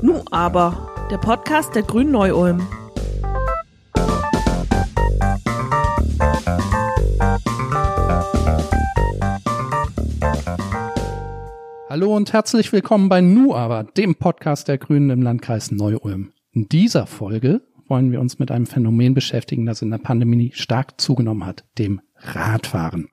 Nu 0.00 0.22
aber, 0.30 0.88
der 1.10 1.18
Podcast 1.18 1.74
der 1.74 1.82
Grünen 1.82 2.12
Neu-Ulm. 2.12 2.64
Hallo 11.88 12.14
und 12.14 12.32
herzlich 12.32 12.72
willkommen 12.72 13.08
bei 13.08 13.20
Nu 13.20 13.56
aber, 13.56 13.82
dem 13.82 14.14
Podcast 14.14 14.68
der 14.68 14.78
Grünen 14.78 15.10
im 15.10 15.22
Landkreis 15.22 15.72
Neu-Ulm. 15.72 16.32
In 16.52 16.68
dieser 16.68 17.08
Folge 17.08 17.62
wollen 17.88 18.12
wir 18.12 18.20
uns 18.20 18.38
mit 18.38 18.52
einem 18.52 18.66
Phänomen 18.66 19.14
beschäftigen, 19.14 19.66
das 19.66 19.82
in 19.82 19.90
der 19.90 19.98
Pandemie 19.98 20.52
stark 20.54 21.00
zugenommen 21.00 21.44
hat, 21.44 21.64
dem 21.76 22.00
Radfahren. 22.18 23.08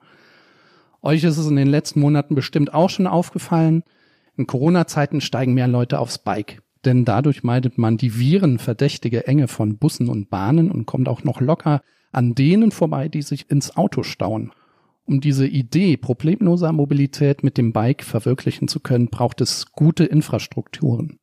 Euch 1.01 1.23
ist 1.23 1.37
es 1.37 1.47
in 1.47 1.55
den 1.55 1.67
letzten 1.67 1.99
Monaten 1.99 2.35
bestimmt 2.35 2.75
auch 2.75 2.91
schon 2.91 3.07
aufgefallen. 3.07 3.83
In 4.39 4.47
Corona-Zeiten 4.47 5.19
steigen 5.19 5.53
mehr 5.53 5.67
Leute 5.67 5.99
aufs 5.99 6.17
Bike. 6.17 6.61
Denn 6.85 7.03
dadurch 7.03 7.43
meidet 7.43 7.77
man 7.77 7.97
die 7.97 8.17
virenverdächtige 8.17 9.27
Enge 9.27 9.49
von 9.49 9.77
Bussen 9.77 10.07
und 10.07 10.29
Bahnen 10.29 10.71
und 10.71 10.85
kommt 10.85 11.09
auch 11.09 11.25
noch 11.25 11.41
locker 11.41 11.81
an 12.13 12.35
denen 12.35 12.71
vorbei, 12.71 13.09
die 13.09 13.21
sich 13.21 13.51
ins 13.51 13.75
Auto 13.75 14.01
stauen. 14.01 14.53
Um 15.03 15.19
diese 15.19 15.45
Idee 15.45 15.97
problemloser 15.97 16.71
Mobilität 16.71 17.43
mit 17.43 17.57
dem 17.57 17.73
Bike 17.73 18.01
verwirklichen 18.01 18.69
zu 18.69 18.79
können, 18.79 19.09
braucht 19.09 19.41
es 19.41 19.73
gute 19.73 20.05
Infrastrukturen. 20.05 21.19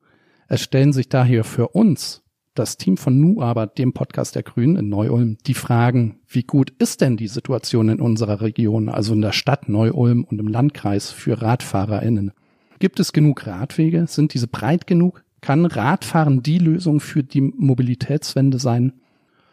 Es 0.47 0.61
stellen 0.61 0.93
sich 0.93 1.09
daher 1.09 1.43
für 1.45 1.69
uns, 1.69 2.23
das 2.55 2.77
Team 2.77 2.99
von 2.99 3.19
Nu 3.19 3.41
aber, 3.41 3.67
dem 3.67 3.95
Podcast 3.95 4.35
der 4.35 4.43
Grünen 4.43 4.77
in 4.77 4.91
Neu-Ulm, 4.91 5.39
die 5.47 5.55
Fragen, 5.55 6.19
wie 6.29 6.43
gut 6.43 6.71
ist 6.79 7.01
denn 7.01 7.17
die 7.17 7.29
Situation 7.29 7.89
in 7.89 8.01
unserer 8.03 8.43
Region, 8.43 8.91
also 8.91 9.15
in 9.15 9.23
der 9.23 9.33
Stadt 9.33 9.71
Neu-Ulm 9.71 10.23
und 10.25 10.39
im 10.39 10.49
Landkreis 10.49 11.11
für 11.11 11.41
RadfahrerInnen? 11.41 12.33
Gibt 12.79 13.01
es 13.01 13.13
genug 13.13 13.47
Radwege? 13.47 14.07
Sind 14.07 14.35
diese 14.35 14.49
breit 14.49 14.87
genug? 14.87 15.25
Kann 15.41 15.65
Radfahren 15.65 16.43
die 16.43 16.59
Lösung 16.59 17.01
für 17.01 17.23
die 17.23 17.41
Mobilitätswende 17.41 18.59
sein? 18.59 18.93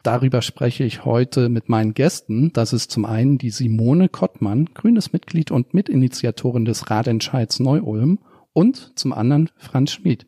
Darüber 0.01 0.41
spreche 0.41 0.83
ich 0.83 1.05
heute 1.05 1.47
mit 1.47 1.69
meinen 1.69 1.93
Gästen. 1.93 2.51
Das 2.51 2.73
ist 2.73 2.91
zum 2.91 3.05
einen 3.05 3.37
die 3.37 3.51
Simone 3.51 4.09
Kottmann, 4.09 4.69
grünes 4.73 5.13
Mitglied 5.13 5.51
und 5.51 5.73
Mitinitiatorin 5.73 6.65
des 6.65 6.89
Radentscheids 6.89 7.61
Neu-Ulm 7.61 8.19
und 8.51 8.91
zum 8.99 9.13
anderen 9.13 9.49
Franz 9.55 9.93
Schmid, 9.93 10.25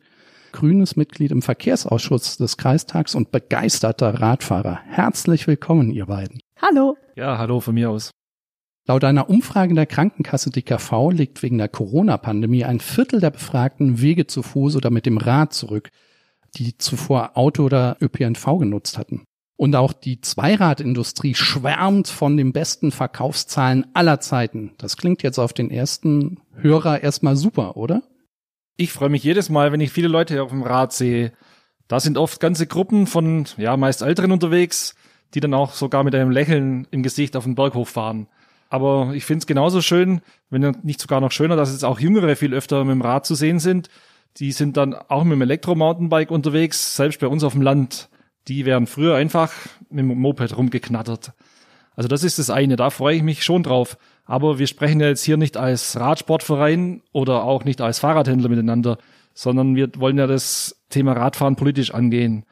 grünes 0.52 0.96
Mitglied 0.96 1.30
im 1.30 1.42
Verkehrsausschuss 1.42 2.38
des 2.38 2.56
Kreistags 2.56 3.14
und 3.14 3.30
begeisterter 3.30 4.20
Radfahrer. 4.20 4.80
Herzlich 4.86 5.46
willkommen, 5.46 5.90
ihr 5.90 6.06
beiden. 6.06 6.40
Hallo. 6.62 6.96
Ja, 7.14 7.36
hallo 7.36 7.60
von 7.60 7.74
mir 7.74 7.90
aus. 7.90 8.12
Laut 8.88 9.02
einer 9.02 9.28
Umfrage 9.28 9.74
der 9.74 9.86
Krankenkasse 9.86 10.50
DKV 10.50 11.10
liegt 11.10 11.42
wegen 11.42 11.58
der 11.58 11.68
Corona-Pandemie 11.68 12.64
ein 12.64 12.78
Viertel 12.78 13.20
der 13.20 13.30
Befragten 13.30 14.00
Wege 14.00 14.28
zu 14.28 14.42
Fuß 14.42 14.76
oder 14.76 14.90
mit 14.90 15.06
dem 15.06 15.18
Rad 15.18 15.52
zurück, 15.52 15.90
die 16.54 16.78
zuvor 16.78 17.36
Auto 17.36 17.64
oder 17.64 17.96
ÖPNV 18.00 18.58
genutzt 18.60 18.96
hatten. 18.96 19.24
Und 19.56 19.74
auch 19.74 19.92
die 19.92 20.20
Zweiradindustrie 20.20 21.34
schwärmt 21.34 22.06
von 22.06 22.36
den 22.36 22.52
besten 22.52 22.92
Verkaufszahlen 22.92 23.86
aller 23.92 24.20
Zeiten. 24.20 24.72
Das 24.78 24.96
klingt 24.96 25.24
jetzt 25.24 25.38
auf 25.38 25.52
den 25.52 25.70
ersten 25.70 26.38
Hörer 26.54 27.02
erstmal 27.02 27.34
super, 27.34 27.76
oder? 27.76 28.02
Ich 28.76 28.92
freue 28.92 29.08
mich 29.08 29.24
jedes 29.24 29.48
Mal, 29.48 29.72
wenn 29.72 29.80
ich 29.80 29.90
viele 29.90 30.08
Leute 30.08 30.42
auf 30.42 30.50
dem 30.50 30.62
Rad 30.62 30.92
sehe. 30.92 31.32
Da 31.88 31.98
sind 31.98 32.18
oft 32.18 32.38
ganze 32.38 32.68
Gruppen 32.68 33.08
von, 33.08 33.46
ja, 33.56 33.76
meist 33.76 34.02
Älteren 34.02 34.30
unterwegs, 34.30 34.94
die 35.34 35.40
dann 35.40 35.54
auch 35.54 35.72
sogar 35.72 36.04
mit 36.04 36.14
einem 36.14 36.30
Lächeln 36.30 36.86
im 36.92 37.02
Gesicht 37.02 37.34
auf 37.34 37.44
den 37.44 37.56
Berghof 37.56 37.88
fahren. 37.88 38.28
Aber 38.68 39.12
ich 39.14 39.24
finde 39.24 39.40
es 39.40 39.46
genauso 39.46 39.80
schön, 39.80 40.20
wenn 40.50 40.76
nicht 40.82 41.00
sogar 41.00 41.20
noch 41.20 41.32
schöner, 41.32 41.56
dass 41.56 41.72
jetzt 41.72 41.84
auch 41.84 42.00
Jüngere 42.00 42.36
viel 42.36 42.52
öfter 42.54 42.84
mit 42.84 42.94
dem 42.94 43.02
Rad 43.02 43.26
zu 43.26 43.34
sehen 43.34 43.58
sind. 43.58 43.88
Die 44.38 44.52
sind 44.52 44.76
dann 44.76 44.94
auch 44.94 45.24
mit 45.24 45.32
dem 45.32 45.42
Elektro-Mountainbike 45.42 46.30
unterwegs, 46.30 46.96
selbst 46.96 47.20
bei 47.20 47.28
uns 47.28 47.44
auf 47.44 47.52
dem 47.52 47.62
Land 47.62 48.08
die 48.48 48.64
wären 48.64 48.86
früher 48.86 49.16
einfach 49.16 49.52
mit 49.90 50.00
dem 50.00 50.18
Moped 50.18 50.56
rumgeknattert. 50.56 51.32
Also 51.94 52.08
das 52.08 52.22
ist 52.22 52.38
das 52.38 52.50
eine, 52.50 52.76
da 52.76 52.90
freue 52.90 53.16
ich 53.16 53.22
mich 53.22 53.42
schon 53.42 53.62
drauf. 53.62 53.96
Aber 54.24 54.58
wir 54.58 54.66
sprechen 54.66 55.00
ja 55.00 55.08
jetzt 55.08 55.24
hier 55.24 55.36
nicht 55.36 55.56
als 55.56 55.98
Radsportverein 55.98 57.02
oder 57.12 57.44
auch 57.44 57.64
nicht 57.64 57.80
als 57.80 58.00
Fahrradhändler 58.00 58.48
miteinander, 58.48 58.98
sondern 59.34 59.76
wir 59.76 59.90
wollen 59.96 60.18
ja 60.18 60.26
das 60.26 60.82
Thema 60.90 61.12
Radfahren 61.12 61.56
politisch 61.56 61.94
angehen. 61.94 62.44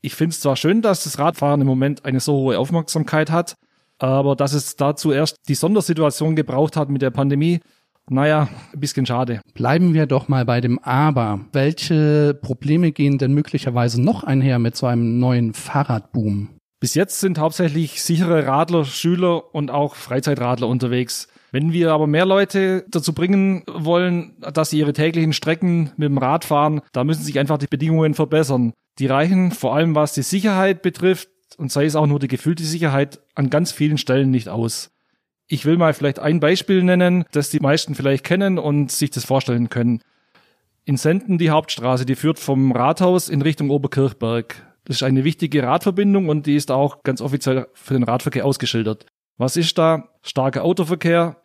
Ich 0.00 0.14
finde 0.14 0.30
es 0.30 0.40
zwar 0.40 0.56
schön, 0.56 0.82
dass 0.82 1.04
das 1.04 1.18
Radfahren 1.18 1.60
im 1.60 1.66
Moment 1.66 2.04
eine 2.04 2.20
so 2.20 2.34
hohe 2.34 2.58
Aufmerksamkeit 2.58 3.30
hat, 3.30 3.56
aber 3.98 4.36
dass 4.36 4.52
es 4.52 4.76
dazu 4.76 5.12
erst 5.12 5.36
die 5.48 5.54
Sondersituation 5.54 6.36
gebraucht 6.36 6.76
hat 6.76 6.88
mit 6.88 7.02
der 7.02 7.10
Pandemie, 7.10 7.60
naja, 8.08 8.48
ein 8.72 8.80
bisschen 8.80 9.04
schade. 9.04 9.40
Bleiben 9.54 9.92
wir 9.92 10.06
doch 10.06 10.28
mal 10.28 10.44
bei 10.44 10.60
dem 10.60 10.78
Aber. 10.78 11.40
Welche 11.52 12.38
Probleme 12.40 12.92
gehen 12.92 13.18
denn 13.18 13.34
möglicherweise 13.34 14.00
noch 14.00 14.22
einher 14.22 14.58
mit 14.60 14.76
so 14.76 14.86
einem 14.86 15.18
neuen 15.18 15.54
Fahrradboom? 15.54 16.50
Bis 16.78 16.94
jetzt 16.94 17.20
sind 17.20 17.38
hauptsächlich 17.38 18.02
sichere 18.02 18.46
Radler, 18.46 18.84
Schüler 18.84 19.54
und 19.54 19.70
auch 19.70 19.96
Freizeitradler 19.96 20.68
unterwegs. 20.68 21.26
Wenn 21.50 21.72
wir 21.72 21.92
aber 21.92 22.06
mehr 22.06 22.26
Leute 22.26 22.84
dazu 22.90 23.12
bringen 23.12 23.64
wollen, 23.66 24.36
dass 24.52 24.70
sie 24.70 24.78
ihre 24.78 24.92
täglichen 24.92 25.32
Strecken 25.32 25.90
mit 25.96 26.08
dem 26.08 26.18
Rad 26.18 26.44
fahren, 26.44 26.82
da 26.92 27.02
müssen 27.02 27.22
sich 27.22 27.38
einfach 27.38 27.58
die 27.58 27.66
Bedingungen 27.66 28.14
verbessern. 28.14 28.72
Die 28.98 29.06
reichen 29.06 29.50
vor 29.50 29.74
allem 29.74 29.94
was 29.94 30.12
die 30.12 30.22
Sicherheit 30.22 30.82
betrifft 30.82 31.28
und 31.56 31.70
sei 31.70 31.84
es 31.84 31.96
auch 31.96 32.06
nur 32.06 32.18
die 32.18 32.28
gefühlte 32.28 32.64
Sicherheit 32.64 33.20
an 33.34 33.50
ganz 33.50 33.72
vielen 33.72 33.98
Stellen 33.98 34.30
nicht 34.30 34.48
aus. 34.48 34.90
Ich 35.46 35.64
will 35.64 35.76
mal 35.76 35.94
vielleicht 35.94 36.18
ein 36.18 36.40
Beispiel 36.40 36.82
nennen, 36.82 37.24
das 37.30 37.50
die 37.50 37.60
meisten 37.60 37.94
vielleicht 37.94 38.24
kennen 38.24 38.58
und 38.58 38.90
sich 38.90 39.10
das 39.10 39.24
vorstellen 39.24 39.68
können. 39.68 40.02
In 40.84 40.96
Senden 40.96 41.38
die 41.38 41.50
Hauptstraße, 41.50 42.04
die 42.04 42.16
führt 42.16 42.38
vom 42.38 42.72
Rathaus 42.72 43.28
in 43.28 43.42
Richtung 43.42 43.70
Oberkirchberg. 43.70 44.56
Das 44.84 44.96
ist 44.96 45.02
eine 45.02 45.24
wichtige 45.24 45.62
Radverbindung 45.62 46.28
und 46.28 46.46
die 46.46 46.56
ist 46.56 46.70
auch 46.70 47.02
ganz 47.02 47.20
offiziell 47.20 47.68
für 47.74 47.94
den 47.94 48.04
Radverkehr 48.04 48.44
ausgeschildert. 48.44 49.06
Was 49.36 49.56
ist 49.56 49.78
da? 49.78 50.10
Starker 50.22 50.64
Autoverkehr, 50.64 51.42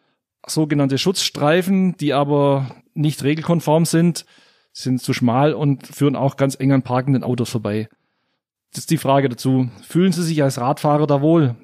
sogenannte 0.47 0.97
Schutzstreifen, 0.97 1.97
die 1.97 2.13
aber 2.13 2.75
nicht 2.93 3.23
regelkonform 3.23 3.85
sind, 3.85 4.25
sind 4.73 5.01
zu 5.01 5.13
schmal 5.13 5.53
und 5.53 5.87
führen 5.87 6.15
auch 6.15 6.37
ganz 6.37 6.55
eng 6.59 6.71
an 6.71 6.83
parkenden 6.83 7.23
Autos 7.23 7.49
vorbei. 7.49 7.89
Das 8.71 8.79
ist 8.79 8.91
die 8.91 8.97
Frage 8.97 9.29
dazu. 9.29 9.69
Fühlen 9.83 10.11
Sie 10.11 10.23
sich 10.23 10.41
als 10.41 10.59
Radfahrer 10.59 11.07
da 11.07 11.21
wohl? 11.21 11.55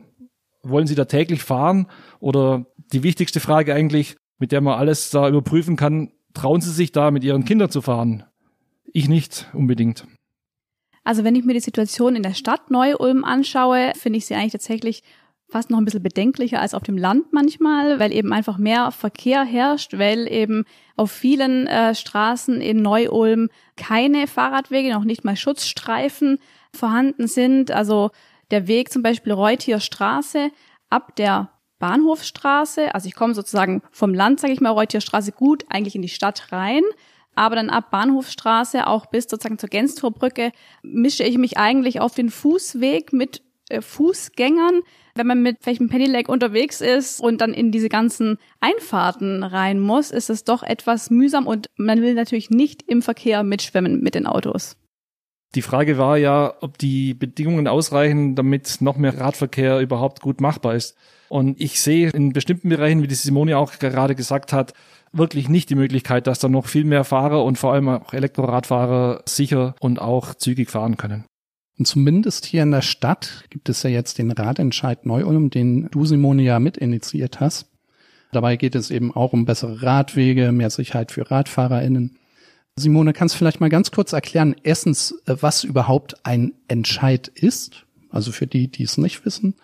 wollen 0.70 0.88
Sie 0.88 0.96
da 0.96 1.06
täglich 1.06 1.44
fahren? 1.44 1.88
Oder 2.20 2.66
die 2.94 3.04
wichtigste 3.04 3.40
Frage 3.40 3.74
eigentlich, 3.74 4.16
mit 4.40 4.52
der 4.52 4.62
man 4.62 4.78
alles 4.78 5.10
da 5.10 5.28
überprüfen 5.28 5.76
kann, 5.76 6.12
trauen 6.34 6.62
Sie 6.62 6.72
sich 6.72 6.92
da 6.92 7.12
mit 7.12 7.24
Ihren 7.24 7.46
Kindern 7.46 7.70
zu 7.70 7.82
fahren? 7.82 8.24
Ich 8.94 9.10
nicht 9.10 9.48
unbedingt. 9.54 10.06
Also 11.04 11.24
wenn 11.24 11.36
ich 11.36 11.46
mir 11.46 11.54
die 11.54 11.60
Situation 11.60 12.16
in 12.16 12.24
der 12.24 12.34
Stadt 12.34 12.70
Neu-Ulm 12.70 13.24
anschaue, 13.24 13.94
finde 13.96 14.18
ich 14.18 14.26
sie 14.26 14.36
eigentlich 14.36 14.52
tatsächlich 14.52 15.04
fast 15.50 15.70
noch 15.70 15.78
ein 15.78 15.86
bisschen 15.86 16.04
bedenklicher 16.04 16.60
als 16.60 16.74
auf 16.74 16.84
dem 16.84 16.98
Land 16.98 17.32
manchmal, 17.32 18.00
weil 18.00 18.12
eben 18.12 18.34
einfach 18.34 18.58
mehr 18.58 18.92
Verkehr 18.92 19.46
herrscht, 19.46 19.98
weil 19.98 20.30
eben 20.30 20.66
auf 20.98 21.10
vielen 21.10 21.68
äh, 21.68 21.96
Straßen 21.96 22.60
in 22.60 22.82
Neu-Ulm 22.82 23.50
keine 23.78 24.28
Fahrradwege, 24.28 24.92
noch 24.92 25.06
nicht 25.06 25.24
mal 25.24 25.38
Schutzstreifen 25.38 26.40
vorhanden 26.74 27.28
sind. 27.28 27.72
Also 27.72 28.12
der 28.52 28.68
Weg 28.68 28.92
zum 28.92 29.02
Beispiel 29.04 29.34
Reutier 29.34 29.80
Straße 29.80 30.52
ab 30.90 31.16
der 31.16 31.50
Bahnhofstraße, 31.80 32.96
also 32.96 33.08
ich 33.08 33.16
komme 33.16 33.34
sozusagen 33.34 33.84
vom 33.92 34.14
Land, 34.14 34.40
sage 34.40 34.54
ich 34.54 34.62
mal, 34.62 34.72
Reutier 34.72 35.02
Straße 35.02 35.32
gut 35.32 35.64
eigentlich 35.70 35.96
in 35.96 36.02
die 36.02 36.10
Stadt 36.10 36.52
rein, 36.52 36.82
aber 37.36 37.56
dann 37.56 37.70
ab 37.70 37.92
Bahnhofstraße 37.92 38.88
auch 38.88 39.06
bis 39.06 39.26
sozusagen 39.26 39.60
zur 39.60 39.70
Genstorbrücke 39.70 40.52
mische 40.82 41.24
ich 41.24 41.38
mich 41.38 41.58
eigentlich 41.58 42.00
auf 42.00 42.16
den 42.16 42.30
Fußweg 42.30 43.14
mit 43.14 43.44
äh, 43.70 43.82
Fußgängern. 43.82 44.82
Wenn 45.16 45.28
man 45.28 45.42
mit 45.44 45.58
vielleicht 45.62 45.82
einem 45.82 46.26
unterwegs 46.28 46.82
ist 46.82 47.20
und 47.20 47.42
dann 47.42 47.54
in 47.54 47.72
diese 47.72 47.90
ganzen 47.90 48.38
Einfahrten 48.60 49.44
rein 49.44 49.80
muss, 49.80 50.12
ist 50.12 50.30
es 50.30 50.44
doch 50.44 50.64
etwas 50.64 51.10
mühsam 51.10 51.46
und 51.46 51.70
man 51.76 52.02
will 52.02 52.14
natürlich 52.14 52.50
nicht 52.50 52.84
im 52.84 53.02
Verkehr 53.02 53.44
mitschwimmen 53.44 54.02
mit 54.02 54.16
den 54.16 54.26
Autos. 54.26 54.78
Die 55.56 55.62
Frage 55.62 55.98
war 55.98 56.18
ja, 56.18 56.54
ob 56.62 56.78
die 56.78 57.14
Bedingungen 57.14 57.68
ausreichen, 57.68 58.36
damit 58.36 58.78
noch 58.82 58.98
mehr 58.98 59.18
Radverkehr 59.18 59.80
überhaupt 59.80 60.22
gut 60.22 60.42
machbar 60.42 60.76
ist. 60.76 60.96
Und 61.30 61.60
ich 61.60 61.82
sehe 61.82 62.10
in 62.10 62.34
bestimmten 62.34 62.70
Bereichen, 62.70 63.02
wie 63.02 63.08
die 63.08 63.16
Simone 63.16 63.58
auch 63.58 63.80
gerade 63.80 64.16
gesagt 64.16 64.54
hat, 64.54 64.74
wirklich 65.12 65.50
nicht 65.50 65.70
die 65.70 65.76
Möglichkeit, 65.76 66.28
dass 66.28 66.40
da 66.40 66.50
noch 66.50 66.68
viel 66.68 66.84
mehr 66.84 67.04
Fahrer 67.04 67.44
und 67.44 67.58
vor 67.58 67.74
allem 67.74 67.90
auch 67.90 68.14
Elektroradfahrer 68.14 69.24
sicher 69.26 69.76
und 69.80 70.00
auch 70.00 70.36
zügig 70.36 70.70
fahren 70.70 70.98
können. 70.98 71.26
Und 71.78 71.86
zumindest 71.86 72.46
hier 72.46 72.64
in 72.64 72.72
der 72.72 72.82
Stadt 72.82 73.46
gibt 73.50 73.70
es 73.70 73.84
ja 73.84 73.90
jetzt 73.90 74.18
den 74.18 74.32
Radentscheid 74.32 75.06
Neu-Ulm, 75.06 75.50
den 75.50 75.90
du, 75.92 76.06
Simone, 76.06 76.42
ja 76.42 76.60
mitinitiiert 76.60 77.40
hast. 77.40 77.70
Dabei 78.32 78.58
geht 78.58 78.76
es 78.76 78.92
eben 78.92 79.16
auch 79.16 79.34
um 79.34 79.46
bessere 79.46 79.82
Radwege, 79.82 80.52
mehr 80.52 80.70
Sicherheit 80.70 81.12
für 81.12 81.30
RadfahrerInnen. 81.30 82.18
Simone, 82.80 83.12
kannst 83.12 83.36
du 83.36 83.40
vielleicht 83.40 83.60
mal 83.60 83.70
ganz 83.70 83.92
kurz 83.92 84.14
erklären, 84.14 84.56
erstens, 84.64 85.12
äh, 85.26 85.36
was 85.42 85.64
überhaupt 85.64 86.26
ein 86.26 86.54
Entscheid 86.68 87.28
ist, 87.28 87.86
also 88.12 88.32
für 88.32 88.46
die, 88.46 88.68
die 88.70 88.84
es 88.84 88.98
nicht 88.98 89.26
wissen, 89.26 89.56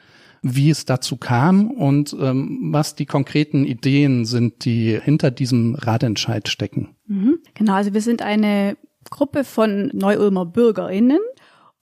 wie 0.41 0.71
es 0.71 0.85
dazu 0.85 1.15
kam 1.15 1.71
und 1.71 2.15
ähm, 2.19 2.71
was 2.73 2.95
die 2.95 3.05
konkreten 3.05 3.65
Ideen 3.65 4.25
sind, 4.25 4.65
die 4.65 4.99
hinter 4.99 5.31
diesem 5.31 5.75
Radentscheid 5.75 6.49
stecken. 6.49 6.95
Mhm. 7.05 7.39
Genau, 7.53 7.73
also 7.73 7.93
wir 7.93 8.01
sind 8.01 8.23
eine 8.23 8.77
Gruppe 9.09 9.43
von 9.43 9.91
Neu-Ulmer 9.93 10.45
BürgerInnen 10.45 11.19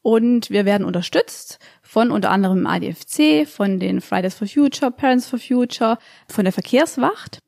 und 0.01 0.49
wir 0.49 0.65
werden 0.65 0.85
unterstützt 0.85 1.59
von 1.81 2.11
unter 2.11 2.29
anderem 2.29 2.67
ADFC, 2.67 3.47
von 3.47 3.79
den 3.79 4.01
Fridays 4.01 4.35
for 4.35 4.47
Future, 4.47 4.91
Parents 4.91 5.27
for 5.27 5.39
Future, 5.39 5.97
von 6.27 6.43
der 6.43 6.51
Verkehrswacht. 6.51 7.39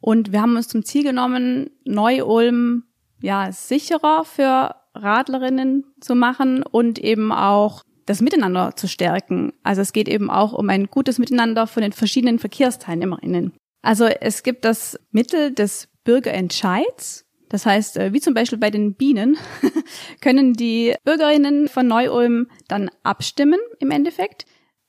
Und 0.00 0.32
wir 0.32 0.42
haben 0.42 0.56
uns 0.56 0.68
zum 0.68 0.84
Ziel 0.84 1.02
genommen, 1.02 1.70
Neu-Ulm 1.84 2.84
ja 3.20 3.50
sicherer 3.52 4.24
für 4.24 4.74
Radlerinnen 4.94 5.84
zu 6.00 6.14
machen 6.14 6.62
und 6.62 6.98
eben 6.98 7.32
auch 7.32 7.82
das 8.06 8.20
Miteinander 8.20 8.76
zu 8.76 8.88
stärken. 8.88 9.52
Also 9.62 9.82
es 9.82 9.92
geht 9.92 10.08
eben 10.08 10.30
auch 10.30 10.52
um 10.52 10.70
ein 10.70 10.86
gutes 10.86 11.18
Miteinander 11.18 11.66
von 11.66 11.82
den 11.82 11.92
verschiedenen 11.92 12.38
Verkehrsteilnehmerinnen. 12.38 13.52
Also 13.82 14.06
es 14.06 14.42
gibt 14.42 14.64
das 14.64 14.98
Mittel 15.10 15.52
des 15.52 15.88
Bürgerentscheids. 16.04 17.24
Das 17.48 17.66
heißt, 17.66 17.96
äh, 17.96 18.12
wie 18.12 18.20
zum 18.20 18.34
Beispiel 18.34 18.58
bei 18.58 18.70
den 18.70 18.94
Bienen, 18.94 19.36
können 20.20 20.54
die 20.54 20.94
Bürgerinnen 21.04 21.68
von 21.68 21.86
Neu-Ulm 21.86 22.48
dann 22.68 22.90
abstimmen 23.02 23.60
im 23.78 23.90
Endeffekt. 23.90 24.46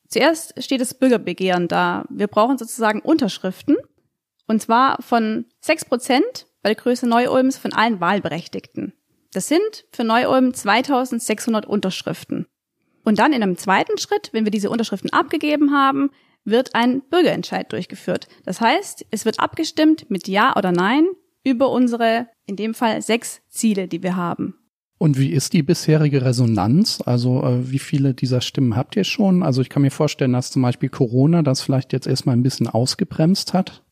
Zuerst 0.08 0.64
steht 0.64 0.82
das 0.82 0.94
Bürgerbegehren 0.94 1.68
da. 1.68 2.06
Wir 2.10 2.28
brauchen 2.28 2.58
sozusagen 2.58 3.02
Unterschriften. 3.02 3.76
Und 4.48 4.62
zwar 4.62 5.02
von 5.02 5.46
sechs 5.60 5.86
Prozent 5.86 6.47
bei 6.62 6.74
der 6.74 6.82
Größe 6.82 7.08
Neu-Ulms 7.08 7.58
von 7.58 7.74
allen 7.74 8.00
Wahlberechtigten. 8.00 8.94
Das 9.34 9.48
sind 9.48 9.86
für 9.92 10.04
Neu-Ulm 10.04 10.54
2600 10.54 11.66
Unterschriften. 11.66 12.48
Und 13.04 13.20
dann 13.20 13.34
in 13.34 13.44
einem 13.44 13.58
zweiten 13.58 13.98
Schritt, 13.98 14.30
wenn 14.34 14.46
wir 14.46 14.52
diese 14.52 14.70
Unterschriften 14.70 15.12
abgegeben 15.14 15.72
haben, 15.72 16.10
wird 16.44 16.76
ein 16.76 17.02
Bürgerentscheid 17.10 17.72
durchgeführt. 17.72 18.28
Das 18.46 18.62
heißt, 18.62 19.06
es 19.12 19.26
wird 19.26 19.40
abgestimmt 19.40 20.10
mit 20.10 20.28
Ja 20.28 20.56
oder 20.56 20.72
Nein 20.72 21.08
über 21.44 21.70
unsere, 21.70 22.28
in 22.46 22.56
dem 22.56 22.74
Fall, 22.74 23.02
sechs 23.02 23.42
Ziele, 23.50 23.88
die 23.88 24.04
wir 24.04 24.16
haben. 24.16 24.56
Und 24.98 25.20
wie 25.20 25.32
ist 25.32 25.54
die 25.54 25.62
bisherige 25.62 26.26
Resonanz? 26.26 27.02
Also 27.06 27.44
äh, 27.44 27.72
wie 27.72 27.80
viele 27.80 28.14
dieser 28.14 28.42
Stimmen 28.42 28.76
habt 28.76 28.96
ihr 28.96 29.04
schon? 29.04 29.44
Also 29.44 29.62
ich 29.62 29.70
kann 29.70 29.84
mir 29.84 29.92
vorstellen, 29.92 30.34
dass 30.34 30.52
zum 30.52 30.64
Beispiel 30.64 30.90
Corona 30.90 31.44
das 31.44 31.62
vielleicht 31.62 31.94
jetzt 31.94 32.08
erstmal 32.08 32.36
ein 32.36 32.44
bisschen 32.44 32.68
ausgebremst 32.68 33.54
hat. 33.54 33.84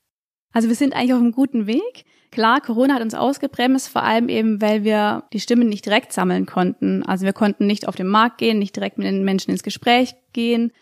Also 0.51 0.67
wir 0.67 0.75
sind 0.75 0.93
eigentlich 0.93 1.13
auf 1.13 1.19
einem 1.19 1.31
guten 1.31 1.67
Weg. 1.67 2.05
Klar, 2.35 2.59
Corona 2.59 2.95
hat 2.95 3.01
uns 3.01 3.13
ausgebremst, 3.13 3.87
vor 3.87 4.03
allem 4.03 4.27
eben, 4.27 4.61
weil 4.61 4.83
wir 4.83 5.23
die 5.31 5.39
Stimmen 5.39 5.69
nicht 5.69 5.85
direkt 5.85 6.11
sammeln 6.11 6.45
konnten. 6.45 7.01
Also 7.03 7.23
wir 7.23 7.31
konnten 7.31 7.65
nicht 7.65 7.87
auf 7.87 7.95
den 7.95 8.07
Markt 8.07 8.39
gehen, 8.39 8.59
nicht 8.59 8.75
direkt 8.75 8.97
mit 8.97 9.07
den 9.07 9.23
Menschen 9.23 9.51
ins 9.51 9.63
Gespräch 9.63 10.15
gehen. 10.33 10.73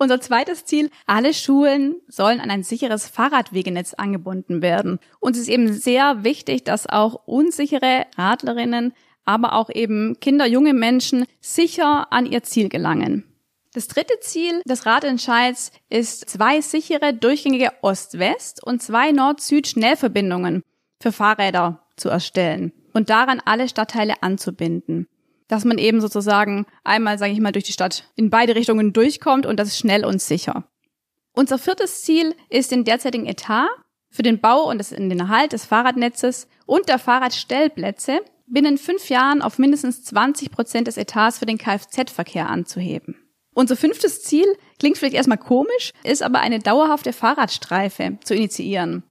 Unser 0.00 0.20
zweites 0.20 0.64
Ziel, 0.64 0.90
alle 1.06 1.34
Schulen 1.34 1.96
sollen 2.06 2.40
an 2.40 2.50
ein 2.50 2.62
sicheres 2.62 3.08
Fahrradwegenetz 3.08 3.94
angebunden 3.94 4.62
werden. 4.62 5.00
Uns 5.18 5.38
ist 5.38 5.48
eben 5.48 5.72
sehr 5.72 6.22
wichtig, 6.22 6.62
dass 6.64 6.88
auch 6.88 7.26
unsichere 7.26 8.06
Radlerinnen, 8.16 8.92
aber 9.24 9.54
auch 9.54 9.70
eben 9.70 10.20
Kinder, 10.20 10.46
junge 10.46 10.72
Menschen 10.72 11.24
sicher 11.40 12.12
an 12.12 12.26
ihr 12.26 12.44
Ziel 12.44 12.68
gelangen. 12.68 13.24
Das 13.74 13.88
dritte 13.88 14.18
Ziel 14.20 14.62
des 14.66 14.86
Radentscheids 14.86 15.72
ist 15.88 16.30
zwei 16.30 16.60
sichere 16.60 17.12
durchgängige 17.12 17.72
Ost-West 17.82 18.62
und 18.64 18.80
zwei 18.80 19.10
Nord-Süd-Schnellverbindungen 19.10 20.62
für 21.00 21.12
Fahrräder 21.12 21.82
zu 21.98 22.08
erstellen 22.08 22.72
und 22.92 23.10
daran 23.10 23.42
alle 23.44 23.68
Stadtteile 23.68 24.22
anzubinden 24.22 25.08
dass 25.48 25.64
man 25.64 25.78
eben 25.78 26.00
sozusagen 26.00 26.66
einmal, 26.84 27.18
sage 27.18 27.32
ich 27.32 27.40
mal, 27.40 27.52
durch 27.52 27.64
die 27.64 27.72
Stadt 27.72 28.04
in 28.14 28.30
beide 28.30 28.54
Richtungen 28.54 28.92
durchkommt 28.92 29.46
und 29.46 29.58
das 29.58 29.76
schnell 29.76 30.04
und 30.04 30.20
sicher. 30.20 30.64
Unser 31.32 31.58
viertes 31.58 32.02
Ziel 32.02 32.34
ist 32.50 32.70
den 32.70 32.84
derzeitigen 32.84 33.26
Etat 33.26 33.68
für 34.10 34.22
den 34.22 34.40
Bau 34.40 34.68
und 34.68 34.90
den 34.90 35.20
Erhalt 35.20 35.52
des 35.52 35.64
Fahrradnetzes 35.64 36.48
und 36.66 36.88
der 36.88 36.98
Fahrradstellplätze 36.98 38.20
binnen 38.46 38.78
fünf 38.78 39.10
Jahren 39.10 39.42
auf 39.42 39.58
mindestens 39.58 40.04
20 40.04 40.50
Prozent 40.50 40.86
des 40.86 40.96
Etats 40.96 41.38
für 41.38 41.46
den 41.46 41.58
Kfz-Verkehr 41.58 42.48
anzuheben. 42.48 43.16
Unser 43.54 43.76
fünftes 43.76 44.22
Ziel 44.22 44.46
klingt 44.78 44.98
vielleicht 44.98 45.16
erstmal 45.16 45.38
komisch, 45.38 45.92
ist 46.04 46.22
aber 46.22 46.40
eine 46.40 46.60
dauerhafte 46.60 47.12
Fahrradstreife 47.12 48.18
zu 48.22 48.34
initiieren. 48.34 49.02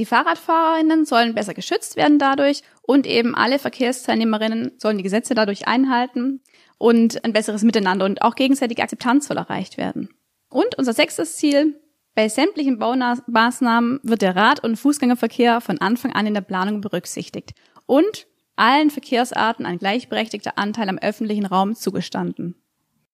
Die 0.00 0.06
Fahrradfahrerinnen 0.06 1.04
sollen 1.04 1.34
besser 1.34 1.52
geschützt 1.52 1.94
werden 1.94 2.18
dadurch 2.18 2.62
und 2.80 3.06
eben 3.06 3.34
alle 3.34 3.58
Verkehrsteilnehmerinnen 3.58 4.72
sollen 4.78 4.96
die 4.96 5.02
Gesetze 5.02 5.34
dadurch 5.34 5.68
einhalten 5.68 6.40
und 6.78 7.22
ein 7.22 7.34
besseres 7.34 7.64
Miteinander 7.64 8.06
und 8.06 8.22
auch 8.22 8.34
gegenseitige 8.34 8.82
Akzeptanz 8.82 9.28
soll 9.28 9.36
erreicht 9.36 9.76
werden. 9.76 10.08
Und 10.48 10.78
unser 10.78 10.94
sechstes 10.94 11.36
Ziel, 11.36 11.78
bei 12.14 12.30
sämtlichen 12.30 12.78
Baumaßnahmen 12.78 14.00
wird 14.02 14.22
der 14.22 14.36
Rad- 14.36 14.64
und 14.64 14.76
Fußgängerverkehr 14.76 15.60
von 15.60 15.76
Anfang 15.82 16.14
an 16.14 16.26
in 16.26 16.32
der 16.32 16.40
Planung 16.40 16.80
berücksichtigt 16.80 17.52
und 17.84 18.26
allen 18.56 18.88
Verkehrsarten 18.88 19.66
ein 19.66 19.76
gleichberechtigter 19.76 20.56
Anteil 20.56 20.88
am 20.88 20.96
öffentlichen 20.96 21.44
Raum 21.44 21.74
zugestanden. 21.74 22.54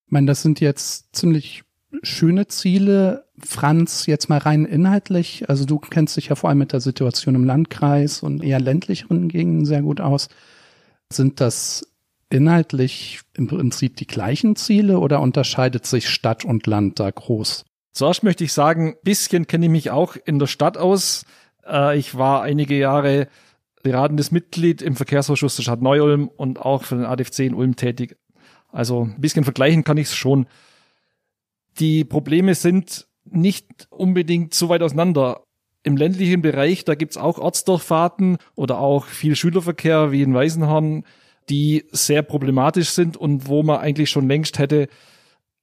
Ich 0.07 0.13
meine, 0.13 0.29
das 0.29 0.43
sind 0.43 0.61
jetzt 0.61 1.17
ziemlich 1.17 1.65
schöne 2.03 2.47
Ziele. 2.49 3.25
Franz, 3.39 4.07
jetzt 4.07 4.29
mal 4.29 4.39
rein 4.39 4.65
inhaltlich. 4.65 5.49
Also 5.49 5.65
du 5.65 5.79
kennst 5.79 6.17
dich 6.17 6.29
ja 6.29 6.35
vor 6.35 6.49
allem 6.51 6.59
mit 6.59 6.73
der 6.73 6.81
Situation 6.81 7.35
im 7.35 7.45
Landkreis 7.45 8.23
und 8.23 8.43
eher 8.43 8.61
ländlicheren 8.61 9.29
Gegenden 9.29 9.67
sehr 9.67 9.83
gut 9.83 10.01
aus. 10.01 10.29
Sind 11.13 11.41
das 11.41 11.87
inhaltlich 12.31 13.21
im 13.35 13.47
Prinzip 13.47 13.97
die 13.97 14.07
gleichen 14.07 14.57
Ziele 14.57 14.99
oder 14.99 15.21
unterscheidet 15.21 15.87
sich 15.87 16.09
Stadt 16.09 16.45
und 16.45 16.67
Land 16.67 16.99
da 16.99 17.11
groß? 17.11 17.65
Zuerst 17.93 18.25
möchte 18.25 18.45
ich 18.45 18.53
sagen, 18.53 18.97
bisschen 19.03 19.47
kenne 19.47 19.67
ich 19.67 19.73
mich 19.73 19.91
auch 19.91 20.17
in 20.25 20.39
der 20.39 20.47
Stadt 20.47 20.77
aus. 20.77 21.25
Äh, 21.67 21.99
ich 21.99 22.17
war 22.17 22.43
einige 22.43 22.77
Jahre 22.77 23.29
beratendes 23.83 24.33
Mitglied 24.33 24.83
im 24.83 24.97
Verkehrsausschuss 24.97 25.57
der 25.57 25.63
Stadt 25.63 25.81
Neu-Ulm 25.81 26.29
und 26.29 26.61
auch 26.61 26.83
für 26.83 26.97
den 26.97 27.05
ADFC 27.05 27.41
in 27.41 27.55
Ulm 27.55 27.77
tätig. 27.77 28.17
Also 28.73 29.05
ein 29.05 29.21
bisschen 29.21 29.45
vergleichen 29.45 29.85
kann 29.85 29.97
ich 29.97 30.09
es 30.09 30.17
schon 30.17 30.47
die 31.79 32.05
Probleme 32.05 32.55
sind 32.55 33.07
nicht 33.25 33.89
unbedingt 33.91 34.55
so 34.55 34.69
weit 34.69 34.83
auseinander. 34.83 35.43
Im 35.83 35.97
ländlichen 35.97 36.43
Bereich, 36.43 36.85
da 36.85 36.95
gibt's 36.95 37.17
auch 37.17 37.39
Ortsdurchfahrten 37.39 38.39
oder 38.55 38.79
auch 38.79 39.07
viel 39.07 39.37
Schülerverkehr 39.37 40.11
wie 40.11 40.23
in 40.23 40.35
Weißenhorn, 40.35 41.05
die 41.49 41.85
sehr 41.93 42.23
problematisch 42.23 42.91
sind 42.91 43.17
und 43.17 43.49
wo 43.49 43.63
man 43.63 43.79
eigentlich 43.79 44.11
schon 44.11 44.29
längst 44.29 44.59
hätte 44.59 44.89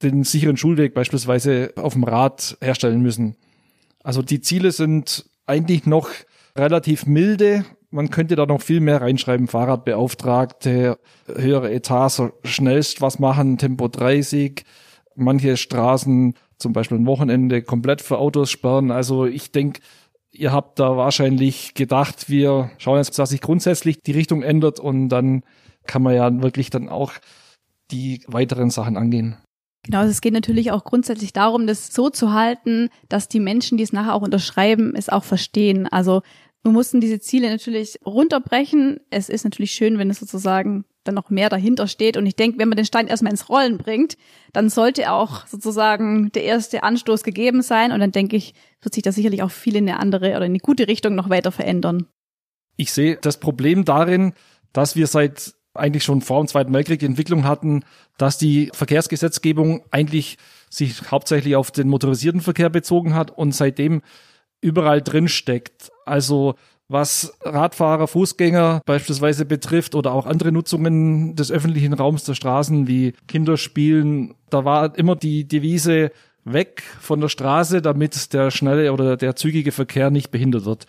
den 0.02 0.24
sicheren 0.24 0.58
Schulweg 0.58 0.94
beispielsweise 0.94 1.74
auf 1.76 1.94
dem 1.94 2.04
Rad 2.04 2.58
herstellen 2.62 3.02
müssen. 3.02 3.36
Also 4.04 4.22
die 4.22 4.42
Ziele 4.42 4.72
sind 4.72 5.26
eigentlich 5.46 5.86
noch 5.86 6.10
relativ 6.58 7.06
milde, 7.06 7.66
man 7.94 8.10
könnte 8.10 8.36
da 8.36 8.46
noch 8.46 8.62
viel 8.62 8.80
mehr 8.80 9.02
reinschreiben. 9.02 9.48
Fahrradbeauftragte, 9.48 10.98
höhere 11.28 11.72
Etats, 11.72 12.22
schnellst 12.44 13.02
was 13.02 13.20
machen, 13.20 13.60
Tempo 13.60 13.88
30, 13.88 14.66
manche 15.16 15.58
Straßen 15.58 16.36
zum 16.58 16.74
Beispiel 16.74 16.98
ein 16.98 17.06
Wochenende 17.06 17.62
komplett 17.62 18.02
für 18.02 18.18
Autos 18.18 18.50
sperren. 18.50 18.92
Also 18.92 19.26
ich 19.26 19.52
denke, 19.52 19.82
ihr 20.32 20.52
habt 20.52 20.80
da 20.80 20.98
wahrscheinlich 20.98 21.74
gedacht, 21.74 22.30
wir 22.30 22.72
schauen 22.78 22.98
jetzt, 22.98 23.18
dass 23.20 23.30
sich 23.30 23.42
grundsätzlich 23.42 24.02
die 24.02 24.12
Richtung 24.12 24.42
ändert 24.42 24.80
und 24.80 25.10
dann 25.10 25.44
kann 25.86 26.02
man 26.02 26.16
ja 26.16 26.42
wirklich 26.42 26.70
dann 26.70 26.90
auch 26.90 27.14
die 27.92 28.24
weiteren 28.28 28.70
Sachen 28.70 28.98
angehen. 28.98 29.38
Genau, 29.84 30.00
also 30.00 30.12
es 30.12 30.22
geht 30.22 30.34
natürlich 30.34 30.72
auch 30.72 30.86
grundsätzlich 30.86 31.34
darum, 31.34 31.68
das 31.68 31.94
so 31.94 32.10
zu 32.10 32.32
halten, 32.32 32.90
dass 33.10 33.28
die 33.28 33.42
Menschen, 33.42 33.78
die 33.78 33.84
es 33.84 33.92
nachher 33.92 34.16
auch 34.16 34.22
unterschreiben, 34.22 34.94
es 34.96 35.10
auch 35.10 35.26
verstehen. 35.26 35.88
Also 35.88 36.22
wir 36.64 36.72
mussten 36.72 37.02
diese 37.02 37.20
Ziele 37.20 37.50
natürlich 37.50 38.00
runterbrechen. 38.06 39.02
Es 39.10 39.28
ist 39.28 39.44
natürlich 39.44 39.72
schön, 39.72 39.98
wenn 39.98 40.10
es 40.10 40.20
sozusagen 40.20 40.86
dann 41.04 41.16
noch 41.16 41.30
mehr 41.30 41.50
dahinter 41.50 41.88
steht. 41.88 42.18
Und 42.18 42.26
ich 42.26 42.36
denke, 42.36 42.60
wenn 42.60 42.70
man 42.70 42.76
den 42.76 42.86
Stein 42.86 43.08
erstmal 43.08 43.32
ins 43.32 43.50
Rollen 43.50 43.78
bringt, 43.78 44.18
dann 44.54 44.70
sollte 44.70 45.12
auch 45.12 45.46
sozusagen 45.48 46.32
der 46.32 46.44
erste 46.44 46.84
Anstoß 46.84 47.24
gegeben 47.24 47.62
sein. 47.62 47.92
Und 47.92 48.00
dann 48.00 48.12
denke 48.12 48.36
ich, 48.36 48.54
wird 48.82 48.94
sich 48.94 49.04
da 49.04 49.12
sicherlich 49.12 49.44
auch 49.44 49.52
viel 49.52 49.76
in 49.76 49.90
eine 49.90 50.00
andere 50.00 50.30
oder 50.32 50.46
in 50.46 50.52
eine 50.52 50.60
gute 50.60 50.88
Richtung 50.88 51.16
noch 51.16 51.30
weiter 51.30 51.52
verändern. 51.52 52.08
Ich 52.78 52.92
sehe 52.92 53.18
das 53.22 53.40
Problem 53.40 53.86
darin, 53.86 54.34
dass 54.72 54.96
wir 54.96 55.08
seit 55.08 55.54
eigentlich 55.76 56.04
schon 56.04 56.22
vor 56.22 56.42
dem 56.42 56.48
Zweiten 56.48 56.74
Weltkrieg 56.74 57.00
die 57.00 57.06
Entwicklung 57.06 57.46
hatten, 57.46 57.84
dass 58.18 58.38
die 58.38 58.70
Verkehrsgesetzgebung 58.74 59.84
eigentlich 59.92 60.38
sich 60.70 61.12
hauptsächlich 61.12 61.56
auf 61.56 61.72
den 61.72 61.88
motorisierten 61.88 62.42
Verkehr 62.42 62.70
bezogen 62.70 63.16
hat 63.16 63.32
und 63.32 63.54
seitdem 63.54 64.02
überall 64.62 65.02
drin 65.02 65.28
steckt. 65.28 65.92
Also 66.06 66.56
was 66.94 67.38
Radfahrer, 67.42 68.08
Fußgänger 68.08 68.82
beispielsweise 68.86 69.46
betrifft 69.46 69.96
oder 69.96 70.14
auch 70.14 70.26
andere 70.26 70.54
Nutzungen 70.54 71.36
des 71.36 71.52
öffentlichen 71.52 71.94
Raums 71.94 72.24
der 72.24 72.36
Straßen 72.36 72.88
wie 72.88 73.14
Kinderspielen, 73.28 74.36
da 74.50 74.64
war 74.64 74.98
immer 74.98 75.18
die 75.18 75.46
Devise 75.46 76.12
weg 76.46 76.84
von 77.02 77.20
der 77.20 77.30
Straße, 77.30 77.82
damit 77.82 78.34
der 78.34 78.52
schnelle 78.52 78.94
oder 78.94 79.18
der 79.18 79.36
zügige 79.36 79.72
Verkehr 79.72 80.12
nicht 80.12 80.32
behindert 80.32 80.66
wird. 80.66 80.86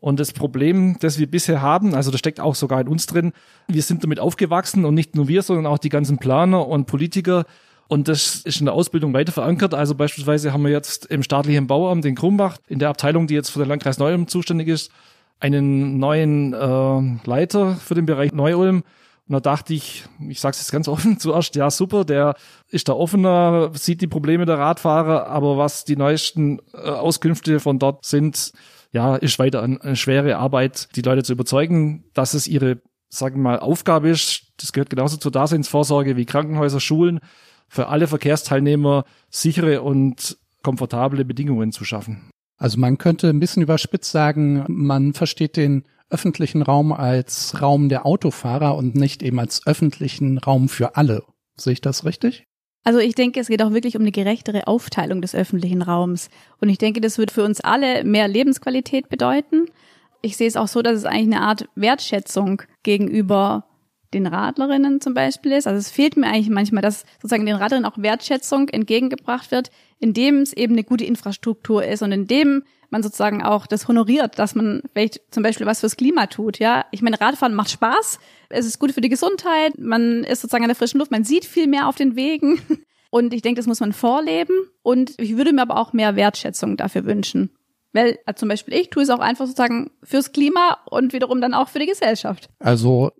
Und 0.00 0.20
das 0.20 0.32
Problem, 0.32 0.96
das 1.00 1.18
wir 1.18 1.30
bisher 1.30 1.62
haben, 1.62 1.94
also 1.94 2.10
das 2.10 2.20
steckt 2.20 2.40
auch 2.40 2.54
sogar 2.54 2.80
in 2.80 2.88
uns 2.88 3.06
drin, 3.06 3.32
wir 3.66 3.82
sind 3.82 4.04
damit 4.04 4.20
aufgewachsen 4.20 4.84
und 4.84 4.94
nicht 4.94 5.16
nur 5.16 5.28
wir, 5.28 5.42
sondern 5.42 5.66
auch 5.66 5.78
die 5.78 5.88
ganzen 5.88 6.18
Planer 6.18 6.66
und 6.66 6.86
Politiker. 6.86 7.44
Und 7.88 8.08
das 8.08 8.36
ist 8.44 8.60
in 8.60 8.66
der 8.66 8.74
Ausbildung 8.74 9.14
weiter 9.14 9.32
verankert. 9.32 9.74
Also 9.74 9.94
beispielsweise 9.94 10.52
haben 10.52 10.64
wir 10.64 10.70
jetzt 10.70 11.06
im 11.06 11.22
staatlichen 11.22 11.66
Bauamt 11.66 12.04
in 12.04 12.14
Krumbach, 12.14 12.58
in 12.68 12.78
der 12.78 12.88
Abteilung, 12.88 13.26
die 13.26 13.34
jetzt 13.34 13.50
für 13.50 13.60
den 13.60 13.68
Landkreis 13.68 13.98
Neu-Ulm 13.98 14.26
zuständig 14.26 14.68
ist, 14.68 14.90
einen 15.40 15.98
neuen 15.98 16.52
äh, 16.52 17.28
Leiter 17.28 17.74
für 17.74 17.94
den 17.94 18.06
Bereich 18.06 18.32
Neu-Ulm. 18.32 18.82
Und 19.28 19.32
da 19.32 19.40
dachte 19.40 19.74
ich, 19.74 20.04
ich 20.28 20.40
sage 20.40 20.52
es 20.52 20.60
jetzt 20.60 20.72
ganz 20.72 20.88
offen, 20.88 21.18
zuerst, 21.18 21.56
ja 21.56 21.70
super, 21.70 22.04
der 22.04 22.36
ist 22.68 22.88
da 22.88 22.92
offener, 22.92 23.70
sieht 23.74 24.00
die 24.00 24.06
Probleme 24.06 24.46
der 24.46 24.58
Radfahrer, 24.58 25.26
aber 25.26 25.56
was 25.58 25.84
die 25.84 25.96
neuesten 25.96 26.60
äh, 26.72 26.88
Auskünfte 26.88 27.60
von 27.60 27.78
dort 27.78 28.04
sind, 28.04 28.52
ja, 28.92 29.16
ist 29.16 29.38
weiter 29.38 29.62
eine, 29.62 29.80
eine 29.82 29.96
schwere 29.96 30.36
Arbeit, 30.36 30.88
die 30.96 31.02
Leute 31.02 31.22
zu 31.22 31.32
überzeugen, 31.32 32.04
dass 32.14 32.34
es 32.34 32.46
ihre, 32.46 32.80
sagen 33.08 33.36
wir 33.36 33.42
mal, 33.42 33.58
Aufgabe 33.58 34.08
ist. 34.08 34.52
Das 34.58 34.72
gehört 34.72 34.90
genauso 34.90 35.16
zur 35.16 35.32
Daseinsvorsorge 35.32 36.16
wie 36.16 36.24
Krankenhäuser, 36.24 36.80
Schulen, 36.80 37.20
für 37.68 37.88
alle 37.88 38.06
Verkehrsteilnehmer 38.06 39.04
sichere 39.28 39.82
und 39.82 40.38
komfortable 40.62 41.24
Bedingungen 41.24 41.72
zu 41.72 41.84
schaffen. 41.84 42.30
Also 42.58 42.78
man 42.78 42.98
könnte 42.98 43.28
ein 43.28 43.40
bisschen 43.40 43.62
überspitzt 43.62 44.10
sagen, 44.10 44.64
man 44.68 45.12
versteht 45.12 45.56
den 45.56 45.84
öffentlichen 46.08 46.62
Raum 46.62 46.92
als 46.92 47.60
Raum 47.60 47.88
der 47.88 48.06
Autofahrer 48.06 48.76
und 48.76 48.94
nicht 48.94 49.22
eben 49.22 49.38
als 49.38 49.66
öffentlichen 49.66 50.38
Raum 50.38 50.68
für 50.68 50.96
alle. 50.96 51.22
Sehe 51.56 51.74
ich 51.74 51.80
das 51.80 52.04
richtig? 52.04 52.46
Also 52.84 53.00
ich 53.00 53.16
denke, 53.16 53.40
es 53.40 53.48
geht 53.48 53.62
auch 53.62 53.72
wirklich 53.72 53.96
um 53.96 54.02
eine 54.02 54.12
gerechtere 54.12 54.68
Aufteilung 54.68 55.20
des 55.20 55.34
öffentlichen 55.34 55.82
Raums. 55.82 56.30
Und 56.60 56.68
ich 56.68 56.78
denke, 56.78 57.00
das 57.00 57.18
wird 57.18 57.32
für 57.32 57.42
uns 57.42 57.60
alle 57.60 58.04
mehr 58.04 58.28
Lebensqualität 58.28 59.08
bedeuten. 59.08 59.66
Ich 60.22 60.36
sehe 60.36 60.46
es 60.46 60.56
auch 60.56 60.68
so, 60.68 60.82
dass 60.82 60.96
es 60.96 61.04
eigentlich 61.04 61.34
eine 61.34 61.40
Art 61.40 61.68
Wertschätzung 61.74 62.62
gegenüber 62.84 63.64
den 64.16 64.26
Radlerinnen 64.26 65.00
zum 65.00 65.14
Beispiel 65.14 65.52
ist. 65.52 65.66
Also 65.66 65.78
es 65.78 65.90
fehlt 65.90 66.16
mir 66.16 66.26
eigentlich 66.26 66.50
manchmal, 66.50 66.82
dass 66.82 67.04
sozusagen 67.16 67.46
den 67.46 67.56
Radlerinnen 67.56 67.90
auch 67.90 67.98
Wertschätzung 67.98 68.68
entgegengebracht 68.68 69.50
wird, 69.50 69.70
indem 69.98 70.38
es 70.38 70.52
eben 70.52 70.74
eine 70.74 70.84
gute 70.84 71.04
Infrastruktur 71.04 71.84
ist 71.84 72.02
und 72.02 72.12
indem 72.12 72.64
man 72.90 73.02
sozusagen 73.02 73.42
auch 73.42 73.66
das 73.66 73.88
honoriert, 73.88 74.38
dass 74.38 74.54
man 74.54 74.82
vielleicht 74.92 75.20
zum 75.30 75.42
Beispiel 75.42 75.66
was 75.66 75.80
fürs 75.80 75.96
Klima 75.96 76.26
tut. 76.26 76.58
Ja, 76.58 76.84
ich 76.90 77.02
meine, 77.02 77.20
Radfahren 77.20 77.54
macht 77.54 77.70
Spaß, 77.70 78.18
es 78.48 78.66
ist 78.66 78.78
gut 78.78 78.92
für 78.92 79.00
die 79.00 79.08
Gesundheit, 79.08 79.78
man 79.78 80.24
ist 80.24 80.40
sozusagen 80.40 80.64
in 80.64 80.68
der 80.68 80.76
frischen 80.76 80.98
Luft, 80.98 81.10
man 81.10 81.24
sieht 81.24 81.44
viel 81.44 81.66
mehr 81.66 81.88
auf 81.88 81.96
den 81.96 82.16
Wegen. 82.16 82.60
Und 83.10 83.32
ich 83.32 83.40
denke, 83.40 83.58
das 83.58 83.66
muss 83.66 83.80
man 83.80 83.92
vorleben. 83.92 84.54
Und 84.82 85.14
ich 85.18 85.36
würde 85.36 85.52
mir 85.52 85.62
aber 85.62 85.78
auch 85.78 85.92
mehr 85.92 86.16
Wertschätzung 86.16 86.76
dafür 86.76 87.04
wünschen. 87.06 87.50
Weil 87.92 88.18
also 88.26 88.40
zum 88.40 88.48
Beispiel 88.50 88.74
ich 88.74 88.90
tue 88.90 89.02
es 89.02 89.10
auch 89.10 89.20
einfach 89.20 89.46
sozusagen 89.46 89.90
fürs 90.02 90.32
Klima 90.32 90.78
und 90.90 91.12
wiederum 91.12 91.40
dann 91.40 91.54
auch 91.54 91.68
für 91.68 91.78
die 91.78 91.86
Gesellschaft. 91.86 92.50
Also 92.58 93.12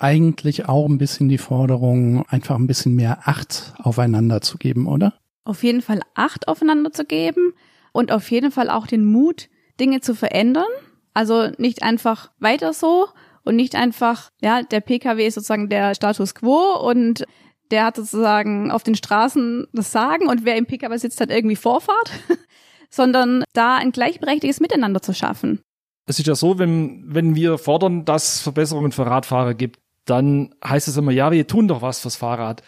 eigentlich 0.00 0.68
auch 0.68 0.86
ein 0.86 0.98
bisschen 0.98 1.28
die 1.28 1.38
Forderung, 1.38 2.26
einfach 2.28 2.56
ein 2.56 2.66
bisschen 2.66 2.94
mehr 2.94 3.20
Acht 3.24 3.74
aufeinander 3.78 4.40
zu 4.40 4.58
geben, 4.58 4.86
oder? 4.86 5.14
Auf 5.44 5.62
jeden 5.62 5.82
Fall 5.82 6.00
Acht 6.14 6.48
aufeinander 6.48 6.92
zu 6.92 7.04
geben 7.04 7.52
und 7.92 8.12
auf 8.12 8.30
jeden 8.30 8.50
Fall 8.50 8.70
auch 8.70 8.86
den 8.86 9.04
Mut, 9.04 9.48
Dinge 9.78 10.00
zu 10.00 10.14
verändern. 10.14 10.68
Also 11.14 11.50
nicht 11.58 11.82
einfach 11.82 12.30
weiter 12.38 12.72
so 12.72 13.08
und 13.44 13.56
nicht 13.56 13.74
einfach, 13.74 14.30
ja, 14.40 14.62
der 14.62 14.80
Pkw 14.80 15.26
ist 15.26 15.34
sozusagen 15.34 15.68
der 15.68 15.94
Status 15.94 16.34
quo 16.34 16.76
und 16.78 17.24
der 17.70 17.84
hat 17.84 17.96
sozusagen 17.96 18.70
auf 18.70 18.82
den 18.82 18.94
Straßen 18.94 19.66
das 19.72 19.92
Sagen 19.92 20.28
und 20.28 20.44
wer 20.44 20.56
im 20.56 20.66
Pkw 20.66 20.96
sitzt, 20.96 21.20
hat 21.20 21.30
irgendwie 21.30 21.56
Vorfahrt, 21.56 22.10
sondern 22.90 23.44
da 23.52 23.76
ein 23.76 23.92
gleichberechtigtes 23.92 24.60
Miteinander 24.60 25.02
zu 25.02 25.14
schaffen. 25.14 25.60
Es 26.06 26.18
ist 26.18 26.26
ja 26.26 26.34
so, 26.34 26.58
wenn, 26.58 27.04
wenn 27.06 27.34
wir 27.34 27.58
fordern, 27.58 28.04
dass 28.04 28.36
es 28.36 28.40
Verbesserungen 28.40 28.92
für 28.92 29.06
Radfahrer 29.06 29.54
gibt, 29.54 29.78
dann 30.10 30.54
heißt 30.64 30.88
es 30.88 30.96
immer, 30.96 31.12
ja, 31.12 31.30
wir 31.30 31.46
tun 31.46 31.68
doch 31.68 31.82
was 31.82 32.00
fürs 32.00 32.16
Fahrrad. 32.16 32.62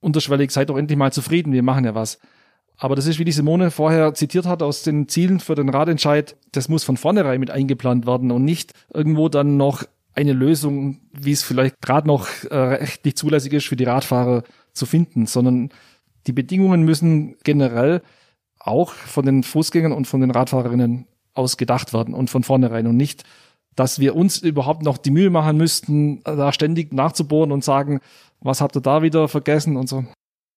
Unterschwellig, 0.00 0.50
seid 0.50 0.70
doch 0.70 0.78
endlich 0.78 0.98
mal 0.98 1.12
zufrieden, 1.12 1.52
wir 1.52 1.62
machen 1.62 1.84
ja 1.84 1.94
was. 1.94 2.18
Aber 2.78 2.94
das 2.94 3.06
ist, 3.06 3.18
wie 3.18 3.24
die 3.24 3.32
Simone 3.32 3.70
vorher 3.70 4.14
zitiert 4.14 4.46
hat, 4.46 4.62
aus 4.62 4.82
den 4.82 5.08
Zielen 5.08 5.40
für 5.40 5.54
den 5.54 5.68
Radentscheid, 5.68 6.36
das 6.52 6.68
muss 6.68 6.84
von 6.84 6.96
vornherein 6.96 7.40
mit 7.40 7.50
eingeplant 7.50 8.06
werden 8.06 8.30
und 8.30 8.44
nicht 8.44 8.72
irgendwo 8.92 9.28
dann 9.28 9.56
noch 9.56 9.84
eine 10.14 10.32
Lösung, 10.32 11.00
wie 11.12 11.32
es 11.32 11.42
vielleicht 11.42 11.80
gerade 11.80 12.06
noch 12.06 12.28
äh, 12.50 12.56
rechtlich 12.56 13.16
zulässig 13.16 13.52
ist 13.52 13.66
für 13.66 13.76
die 13.76 13.84
Radfahrer 13.84 14.42
zu 14.72 14.86
finden, 14.86 15.26
sondern 15.26 15.70
die 16.26 16.32
Bedingungen 16.32 16.82
müssen 16.82 17.36
generell 17.44 18.02
auch 18.58 18.92
von 18.92 19.24
den 19.24 19.42
Fußgängern 19.42 19.92
und 19.92 20.06
von 20.06 20.20
den 20.20 20.30
Radfahrerinnen 20.30 21.06
aus 21.34 21.56
gedacht 21.56 21.92
werden 21.92 22.14
und 22.14 22.30
von 22.30 22.42
vornherein 22.42 22.86
und 22.86 22.96
nicht 22.96 23.24
dass 23.76 24.00
wir 24.00 24.16
uns 24.16 24.38
überhaupt 24.38 24.82
noch 24.82 24.98
die 24.98 25.10
Mühe 25.10 25.30
machen 25.30 25.58
müssten, 25.58 26.22
da 26.24 26.52
ständig 26.52 26.92
nachzubohren 26.92 27.52
und 27.52 27.62
sagen, 27.62 28.00
was 28.40 28.60
habt 28.60 28.76
ihr 28.76 28.80
da 28.80 29.02
wieder 29.02 29.28
vergessen 29.28 29.76
und 29.76 29.88
so. 29.88 30.04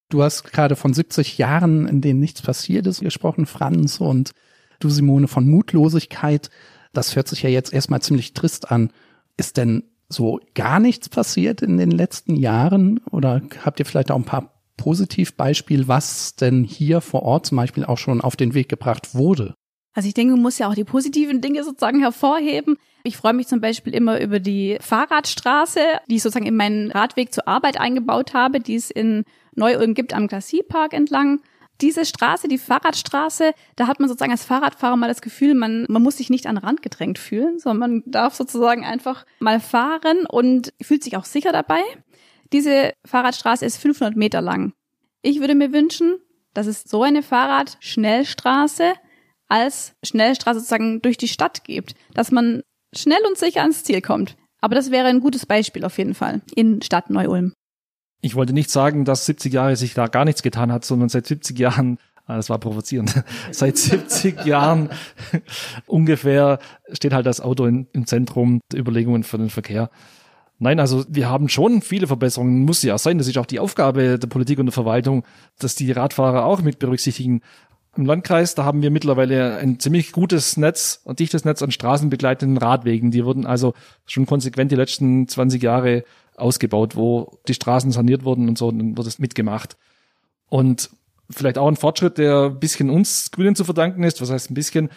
Du 0.09 0.23
hast 0.23 0.45
gerade 0.45 0.75
von 0.75 0.93
70 0.93 1.37
Jahren, 1.37 1.87
in 1.87 2.01
denen 2.01 2.19
nichts 2.19 2.41
passiert 2.41 2.87
ist, 2.87 3.01
gesprochen, 3.01 3.45
Franz, 3.45 3.99
und 3.99 4.31
du, 4.79 4.89
Simone, 4.89 5.27
von 5.27 5.47
Mutlosigkeit. 5.47 6.49
Das 6.93 7.15
hört 7.15 7.27
sich 7.27 7.43
ja 7.43 7.49
jetzt 7.49 7.73
erstmal 7.73 8.01
ziemlich 8.01 8.33
trist 8.33 8.71
an. 8.71 8.91
Ist 9.37 9.57
denn 9.57 9.83
so 10.07 10.39
gar 10.55 10.79
nichts 10.79 11.09
passiert 11.09 11.61
in 11.61 11.77
den 11.77 11.91
letzten 11.91 12.35
Jahren? 12.35 12.99
Oder 13.11 13.41
habt 13.63 13.79
ihr 13.79 13.85
vielleicht 13.85 14.09
auch 14.09 14.15
ein 14.15 14.23
paar 14.23 14.53
Positivbeispiele, 14.77 15.87
was 15.87 16.35
denn 16.35 16.63
hier 16.63 17.01
vor 17.01 17.23
Ort 17.23 17.45
zum 17.45 17.57
Beispiel 17.57 17.85
auch 17.85 17.97
schon 17.97 18.21
auf 18.21 18.35
den 18.35 18.53
Weg 18.53 18.69
gebracht 18.69 19.13
wurde? 19.13 19.53
Also 19.93 20.07
ich 20.07 20.13
denke, 20.13 20.33
man 20.33 20.41
muss 20.41 20.57
ja 20.57 20.69
auch 20.69 20.75
die 20.75 20.83
positiven 20.83 21.41
Dinge 21.41 21.63
sozusagen 21.63 21.99
hervorheben. 21.99 22.77
Ich 23.03 23.17
freue 23.17 23.33
mich 23.33 23.47
zum 23.47 23.61
Beispiel 23.61 23.93
immer 23.93 24.19
über 24.19 24.39
die 24.39 24.77
Fahrradstraße, 24.81 25.79
die 26.07 26.15
ich 26.15 26.21
sozusagen 26.21 26.45
in 26.45 26.55
meinen 26.55 26.91
Radweg 26.91 27.33
zur 27.33 27.47
Arbeit 27.47 27.79
eingebaut 27.79 28.33
habe, 28.33 28.59
die 28.59 28.75
es 28.75 28.91
in 28.91 29.23
Neu-Ulm 29.55 29.93
gibt 29.93 30.13
am 30.13 30.27
Glassierpark 30.27 30.93
entlang. 30.93 31.41
Diese 31.81 32.05
Straße, 32.05 32.49
die 32.49 32.57
Fahrradstraße, 32.57 33.53
da 33.77 33.87
hat 33.87 33.99
man 33.99 34.09
sozusagen 34.09 34.33
als 34.33 34.43
Fahrradfahrer 34.43 34.97
mal 34.97 35.07
das 35.07 35.21
Gefühl, 35.21 35.55
man, 35.55 35.85
man 35.87 36.03
muss 36.03 36.17
sich 36.17 36.29
nicht 36.29 36.45
an 36.45 36.55
den 36.55 36.65
Rand 36.65 36.81
gedrängt 36.81 37.19
fühlen, 37.19 37.57
sondern 37.57 37.79
man 37.79 38.03
darf 38.05 38.35
sozusagen 38.35 38.83
einfach 38.83 39.25
mal 39.39 39.61
fahren 39.61 40.25
und 40.27 40.73
fühlt 40.81 41.03
sich 41.03 41.15
auch 41.15 41.23
sicher 41.23 41.53
dabei. 41.53 41.81
Diese 42.51 42.93
Fahrradstraße 43.05 43.65
ist 43.65 43.77
500 43.77 44.17
Meter 44.17 44.41
lang. 44.41 44.73
Ich 45.21 45.39
würde 45.39 45.55
mir 45.55 45.71
wünschen, 45.71 46.17
dass 46.53 46.67
es 46.67 46.83
so 46.83 47.03
eine 47.03 47.23
Fahrradschnellstraße 47.23 48.93
als 49.47 49.95
Schnellstraße 50.03 50.59
sozusagen 50.59 51.01
durch 51.01 51.17
die 51.17 51.27
Stadt 51.27 51.63
gibt, 51.63 51.95
dass 52.13 52.31
man 52.31 52.61
schnell 52.95 53.21
und 53.27 53.37
sicher 53.37 53.61
ans 53.61 53.83
Ziel 53.83 54.01
kommt. 54.01 54.35
Aber 54.61 54.75
das 54.75 54.91
wäre 54.91 55.07
ein 55.07 55.21
gutes 55.21 55.45
Beispiel 55.45 55.85
auf 55.85 55.97
jeden 55.97 56.13
Fall 56.13 56.41
in 56.55 56.81
Stadt 56.81 57.09
Neu-Ulm. 57.09 57.53
Ich 58.21 58.35
wollte 58.35 58.53
nicht 58.53 58.69
sagen, 58.69 59.05
dass 59.05 59.25
70 59.25 59.53
Jahre 59.53 59.75
sich 59.77 59.93
da 59.93 60.07
gar 60.07 60.25
nichts 60.25 60.43
getan 60.43 60.71
hat, 60.71 60.83
sondern 60.83 61.07
seit 61.07 61.25
70 61.25 61.57
Jahren 61.57 61.97
Ah, 62.29 62.35
das 62.35 62.51
war 62.51 62.59
provozierend. 62.59 63.23
Seit 63.51 63.75
70 63.75 64.45
Jahren 64.45 64.89
ungefähr 65.87 66.59
steht 66.91 67.11
halt 67.11 67.25
das 67.25 67.41
Auto 67.41 67.65
in, 67.65 67.87
im 67.91 68.05
Zentrum 68.05 68.61
der 68.71 68.79
Überlegungen 68.79 69.23
für 69.23 69.39
den 69.39 69.49
Verkehr. 69.49 69.89
Nein, 70.59 70.79
also 70.79 71.03
wir 71.09 71.27
haben 71.27 71.49
schon 71.49 71.81
viele 71.81 72.05
Verbesserungen. 72.05 72.65
Muss 72.65 72.83
ja 72.83 72.99
sein. 72.99 73.17
Das 73.17 73.27
ist 73.27 73.39
auch 73.39 73.47
die 73.47 73.59
Aufgabe 73.59 74.19
der 74.19 74.27
Politik 74.27 74.59
und 74.59 74.67
der 74.67 74.73
Verwaltung, 74.73 75.25
dass 75.57 75.73
die 75.73 75.91
Radfahrer 75.91 76.45
auch 76.45 76.61
mit 76.61 76.77
berücksichtigen. 76.77 77.41
Im 77.99 78.05
Landkreis, 78.05 78.55
da 78.55 78.63
haben 78.63 78.81
wir 78.81 78.91
mittlerweile 78.91 79.57
ein 79.57 79.77
ziemlich 79.77 80.13
gutes 80.13 80.55
Netz, 80.55 81.01
ein 81.05 81.17
dichtes 81.17 81.43
Netz 81.43 81.61
an 81.61 81.69
straßenbegleitenden 81.69 82.55
Radwegen. 82.55 83.11
Die 83.11 83.25
wurden 83.25 83.45
also 83.45 83.73
schon 84.05 84.25
konsequent 84.25 84.71
die 84.71 84.77
letzten 84.77 85.27
20 85.27 85.61
Jahre 85.61 86.05
ausgebaut, 86.37 86.95
wo 86.95 87.39
die 87.49 87.53
Straßen 87.53 87.91
saniert 87.91 88.23
wurden 88.23 88.47
und 88.47 88.57
so, 88.57 88.71
dann 88.71 88.95
wird 88.95 89.05
es 89.05 89.19
mitgemacht. 89.19 89.75
Und 90.47 90.91
vielleicht 91.29 91.57
auch 91.57 91.67
ein 91.67 91.75
Fortschritt, 91.75 92.17
der 92.17 92.51
ein 92.51 92.59
bisschen 92.61 92.89
uns 92.89 93.31
Grünen 93.31 93.57
zu 93.57 93.65
verdanken 93.65 94.03
ist. 94.03 94.21
Was 94.21 94.31
heißt 94.31 94.49
ein 94.49 94.53
bisschen? 94.53 94.87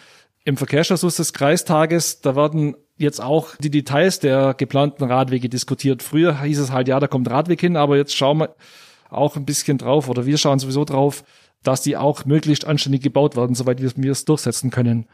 Im 0.45 0.55
Verkehrsausschuss 0.55 1.17
des 1.17 1.33
Kreistages, 1.33 2.21
da 2.21 2.37
werden 2.37 2.77
jetzt 2.95 3.21
auch 3.21 3.57
die 3.57 3.69
Details 3.69 4.21
der 4.21 4.53
geplanten 4.53 5.03
Radwege 5.03 5.49
diskutiert. 5.49 6.03
Früher 6.03 6.41
hieß 6.41 6.59
es 6.59 6.71
halt, 6.71 6.87
ja, 6.87 7.01
da 7.01 7.07
kommt 7.07 7.29
Radweg 7.29 7.59
hin, 7.59 7.75
aber 7.75 7.97
jetzt 7.97 8.15
schauen 8.15 8.37
wir 8.37 8.55
auch 9.13 9.35
ein 9.35 9.45
bisschen 9.45 9.77
drauf 9.77 10.09
oder 10.09 10.25
wir 10.25 10.37
schauen 10.37 10.59
sowieso 10.59 10.85
drauf, 10.85 11.23
dass 11.63 11.81
die 11.81 11.97
auch 11.97 12.25
möglichst 12.25 12.65
anständig 12.65 13.01
gebaut 13.01 13.35
werden, 13.35 13.55
soweit 13.55 13.81
wir 13.81 14.11
es 14.11 14.25
durchsetzen 14.25 14.69
können. 14.69 15.07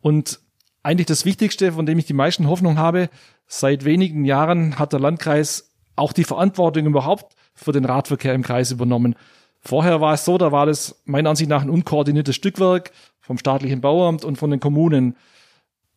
Und 0.00 0.40
eigentlich 0.82 1.06
das 1.06 1.24
Wichtigste, 1.24 1.72
von 1.72 1.86
dem 1.86 1.98
ich 1.98 2.06
die 2.06 2.14
meisten 2.14 2.48
Hoffnung 2.48 2.78
habe, 2.78 3.10
seit 3.46 3.84
wenigen 3.84 4.24
Jahren 4.24 4.78
hat 4.78 4.92
der 4.92 5.00
Landkreis 5.00 5.72
auch 5.96 6.12
die 6.12 6.24
Verantwortung 6.24 6.86
überhaupt 6.86 7.34
für 7.54 7.72
den 7.72 7.84
Radverkehr 7.84 8.34
im 8.34 8.42
Kreis 8.42 8.70
übernommen. 8.70 9.14
Vorher 9.60 10.00
war 10.00 10.14
es 10.14 10.24
so, 10.24 10.38
da 10.38 10.52
war 10.52 10.64
das 10.64 11.02
meiner 11.04 11.30
Ansicht 11.30 11.50
nach 11.50 11.62
ein 11.62 11.68
unkoordiniertes 11.68 12.34
Stückwerk 12.34 12.92
vom 13.20 13.36
staatlichen 13.36 13.82
Bauamt 13.82 14.24
und 14.24 14.36
von 14.36 14.50
den 14.50 14.60
Kommunen. 14.60 15.16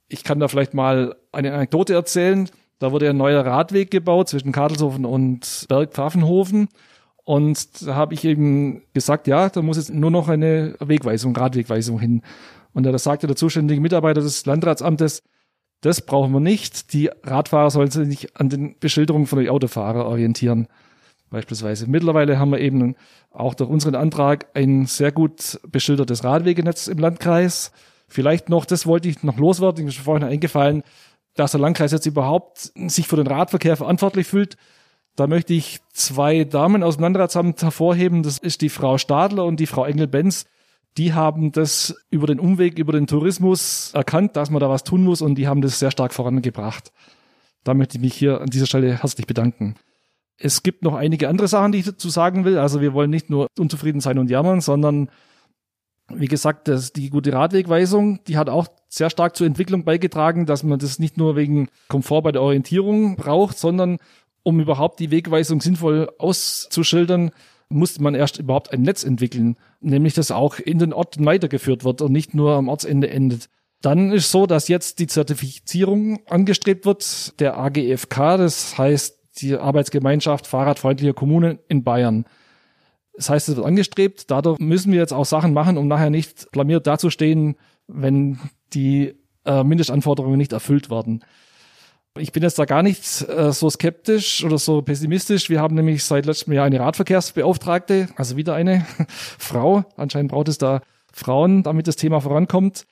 Ich 0.10 0.24
kann 0.26 0.40
da 0.40 0.50
vielleicht 0.50 0.74
mal 0.74 1.16
eine 1.32 1.54
Anekdote 1.54 1.94
erzählen. 1.94 2.50
Da 2.80 2.92
wurde 2.92 3.10
ein 3.10 3.18
neuer 3.18 3.46
Radweg 3.46 3.90
gebaut 3.90 4.28
zwischen 4.28 4.52
Kartelshofen 4.52 5.06
und 5.06 5.66
Bergpfaffenhofen. 5.70 6.68
Und 7.24 7.88
da 7.88 7.96
habe 7.96 8.14
ich 8.14 8.26
eben 8.26 8.84
gesagt, 8.94 9.28
ja, 9.28 9.50
da 9.50 9.62
muss 9.62 9.78
jetzt 9.78 9.94
nur 9.94 10.12
noch 10.12 10.28
eine 10.28 10.76
Wegweisung, 10.80 11.36
Radwegweisung 11.36 12.00
hin. 12.00 12.22
Und 12.74 12.84
da 12.84 12.98
sagte 12.98 13.28
der 13.28 13.36
zuständige 13.36 13.80
Mitarbeiter 13.80 14.22
des 14.22 14.46
Landratsamtes, 14.46 15.24
das 15.82 16.02
brauchen 16.02 16.32
wir 16.34 16.40
nicht. 16.40 16.94
Die 16.94 17.10
Radfahrer 17.24 17.70
sollen 17.70 17.92
sich 17.92 18.08
nicht 18.08 18.40
an 18.40 18.50
den 18.50 18.76
Beschilderungen 18.80 19.28
von 19.28 19.40
den 19.40 19.50
Autofahrer 19.50 20.06
orientieren 20.06 20.68
beispielsweise. 21.30 21.90
Mittlerweile 21.90 22.40
haben 22.40 22.52
wir 22.52 22.60
eben 22.60 22.96
auch 23.32 23.54
durch 23.56 23.70
unseren 23.70 23.96
Antrag 23.96 24.48
ein 24.54 24.86
sehr 24.86 25.12
gut 25.12 25.60
beschildertes 25.68 26.24
Radwegenetz 26.24 26.88
im 26.88 27.00
Landkreis. 27.00 27.72
Vielleicht 28.08 28.50
noch, 28.50 28.66
das 28.66 28.86
wollte 28.86 29.10
ich 29.10 29.24
noch 29.24 29.38
loswerden, 29.38 29.84
mir 29.84 29.90
ist 29.90 29.98
vorhin 29.98 30.28
eingefallen, 30.28 30.84
dass 31.36 31.52
der 31.52 31.60
Landkreis 31.60 31.92
jetzt 31.92 32.06
überhaupt 32.06 32.72
sich 32.88 33.08
für 33.08 33.16
den 33.16 33.28
Radverkehr 33.28 33.76
verantwortlich 33.76 34.28
fühlt. 34.28 34.56
Da 35.16 35.28
möchte 35.28 35.54
ich 35.54 35.80
zwei 35.94 36.44
Damen 36.44 36.82
aus 36.82 36.98
dem 36.98 37.04
Landratsamt 37.04 37.62
hervorheben. 37.62 38.24
Das 38.24 38.40
ist 38.40 38.62
die 38.62 38.70
Frau 38.70 38.98
Stadler 38.98 39.46
und 39.46 39.60
die 39.60 39.68
Frau 39.68 39.86
Engel-Benz. 39.86 40.46
Die 40.98 41.14
haben 41.14 41.52
das 41.52 41.96
über 42.10 42.28
den 42.28 42.40
Umweg, 42.40 42.78
über 42.78 42.94
den 42.94 43.08
Tourismus 43.08 43.92
erkannt, 43.94 44.36
dass 44.36 44.50
man 44.50 44.60
da 44.60 44.70
was 44.70 44.84
tun 44.84 45.04
muss 45.04 45.22
und 45.22 45.36
die 45.36 45.48
haben 45.48 45.62
das 45.62 45.80
sehr 45.80 45.92
stark 45.92 46.14
vorangebracht. 46.14 46.92
Da 47.64 47.74
möchte 47.74 47.98
ich 47.98 48.04
mich 48.04 48.14
hier 48.14 48.42
an 48.42 48.50
dieser 48.50 48.66
Stelle 48.66 49.02
herzlich 49.02 49.26
bedanken. 49.26 49.76
Es 50.38 50.64
gibt 50.64 50.84
noch 50.84 50.96
einige 50.96 51.30
andere 51.30 51.48
Sachen, 51.48 51.72
die 51.72 51.80
ich 51.80 51.86
dazu 51.86 52.10
sagen 52.10 52.46
will. 52.46 52.58
Also 52.58 52.82
wir 52.82 52.94
wollen 52.94 53.10
nicht 53.10 53.30
nur 53.30 53.48
unzufrieden 53.58 54.02
sein 54.02 54.20
und 54.20 54.30
jammern, 54.30 54.62
sondern 54.62 55.10
wie 56.10 56.28
gesagt, 56.28 56.68
das, 56.68 56.92
die 56.92 57.10
gute 57.10 57.34
Radwegweisung, 57.34 58.24
die 58.26 58.38
hat 58.38 58.50
auch 58.50 58.68
sehr 58.90 59.10
stark 59.10 59.36
zur 59.36 59.48
Entwicklung 59.48 59.84
beigetragen, 59.86 60.46
dass 60.46 60.64
man 60.64 60.80
das 60.80 61.00
nicht 61.00 61.18
nur 61.18 61.36
wegen 61.36 61.70
Komfort 61.88 62.24
bei 62.24 62.32
der 62.32 62.42
Orientierung 62.42 63.16
braucht, 63.16 63.58
sondern 63.58 63.98
um 64.44 64.60
überhaupt 64.60 65.00
die 65.00 65.12
Wegweisung 65.12 65.62
sinnvoll 65.62 66.10
auszuschildern, 66.18 67.32
musste 67.70 68.04
man 68.04 68.16
erst 68.16 68.40
überhaupt 68.40 68.72
ein 68.72 68.82
Netz 68.82 69.04
entwickeln, 69.04 69.58
nämlich 69.82 70.14
das 70.14 70.32
auch 70.32 70.60
in 70.60 70.80
den 70.80 70.94
Orten 70.94 71.26
weitergeführt 71.26 71.84
wird 71.84 72.02
und 72.02 72.12
nicht 72.12 72.34
nur 72.34 72.54
am 72.54 72.68
Ortsende 72.68 73.10
endet. 73.10 73.50
Dann 73.82 74.12
ist 74.12 74.32
so, 74.32 74.46
dass 74.46 74.68
jetzt 74.68 75.00
die 75.00 75.08
Zertifizierung 75.08 76.20
angestrebt 76.28 76.86
wird, 76.86 77.40
der 77.40 77.58
AGFK, 77.58 78.38
das 78.38 78.78
heißt 78.78 79.20
die 79.42 79.56
Arbeitsgemeinschaft 79.56 80.48
fahrradfreundlicher 80.48 81.14
Kommunen 81.14 81.60
in 81.68 81.84
Bayern. 81.84 82.26
Das 83.16 83.30
heißt, 83.30 83.50
es 83.50 83.56
wird 83.56 83.66
angestrebt. 83.66 84.32
Dadurch 84.32 84.60
müssen 84.60 84.92
wir 84.92 85.00
jetzt 85.00 85.14
auch 85.14 85.26
Sachen 85.26 85.54
machen, 85.54 85.78
um 85.78 85.88
nachher 85.88 86.10
nicht 86.10 86.52
blamiert 86.52 86.88
dazustehen, 86.88 87.56
wenn 87.88 88.40
die 88.74 89.16
äh, 89.46 89.64
Mindestanforderungen 89.64 90.38
nicht 90.38 90.54
erfüllt 90.54 90.90
werden. 90.90 91.24
Ich 92.20 92.32
bin 92.32 92.44
jetzt 92.44 92.60
da 92.60 92.66
gar 92.66 92.84
nicht 92.84 93.28
äh, 93.28 93.52
so 93.52 93.72
skeptisch 93.72 94.44
oder 94.44 94.60
so 94.60 94.84
pessimistisch. 94.84 95.50
Wir 95.50 95.60
haben 95.60 95.74
nämlich 95.74 96.04
seit 96.04 96.28
letztem 96.28 96.54
Jahr 96.54 96.66
eine 96.66 96.80
Radverkehrsbeauftragte, 96.80 98.08
also 98.16 98.38
wieder 98.38 98.54
eine 98.54 98.86
Frau. 99.08 99.84
Anscheinend 99.98 100.32
braucht 100.32 100.48
es 100.48 100.60
da 100.60 100.82
Frauen, 101.12 101.64
damit 101.64 101.88
das 101.88 101.96
Thema 101.96 102.22
vorankommt. 102.22 102.86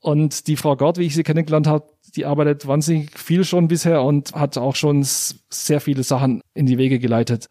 Und 0.00 0.46
die 0.46 0.56
Frau 0.56 0.76
Gott, 0.76 0.96
wie 0.96 1.04
ich 1.04 1.14
sie 1.14 1.22
kennengelernt 1.24 1.66
habe, 1.66 1.88
die 2.16 2.24
arbeitet 2.24 2.66
wahnsinnig 2.66 3.18
viel 3.18 3.44
schon 3.44 3.68
bisher 3.68 4.02
und 4.02 4.32
hat 4.32 4.56
auch 4.56 4.76
schon 4.76 5.02
sehr 5.04 5.80
viele 5.80 6.02
Sachen 6.02 6.40
in 6.54 6.64
die 6.64 6.78
Wege 6.78 6.98
geleitet. 6.98 7.48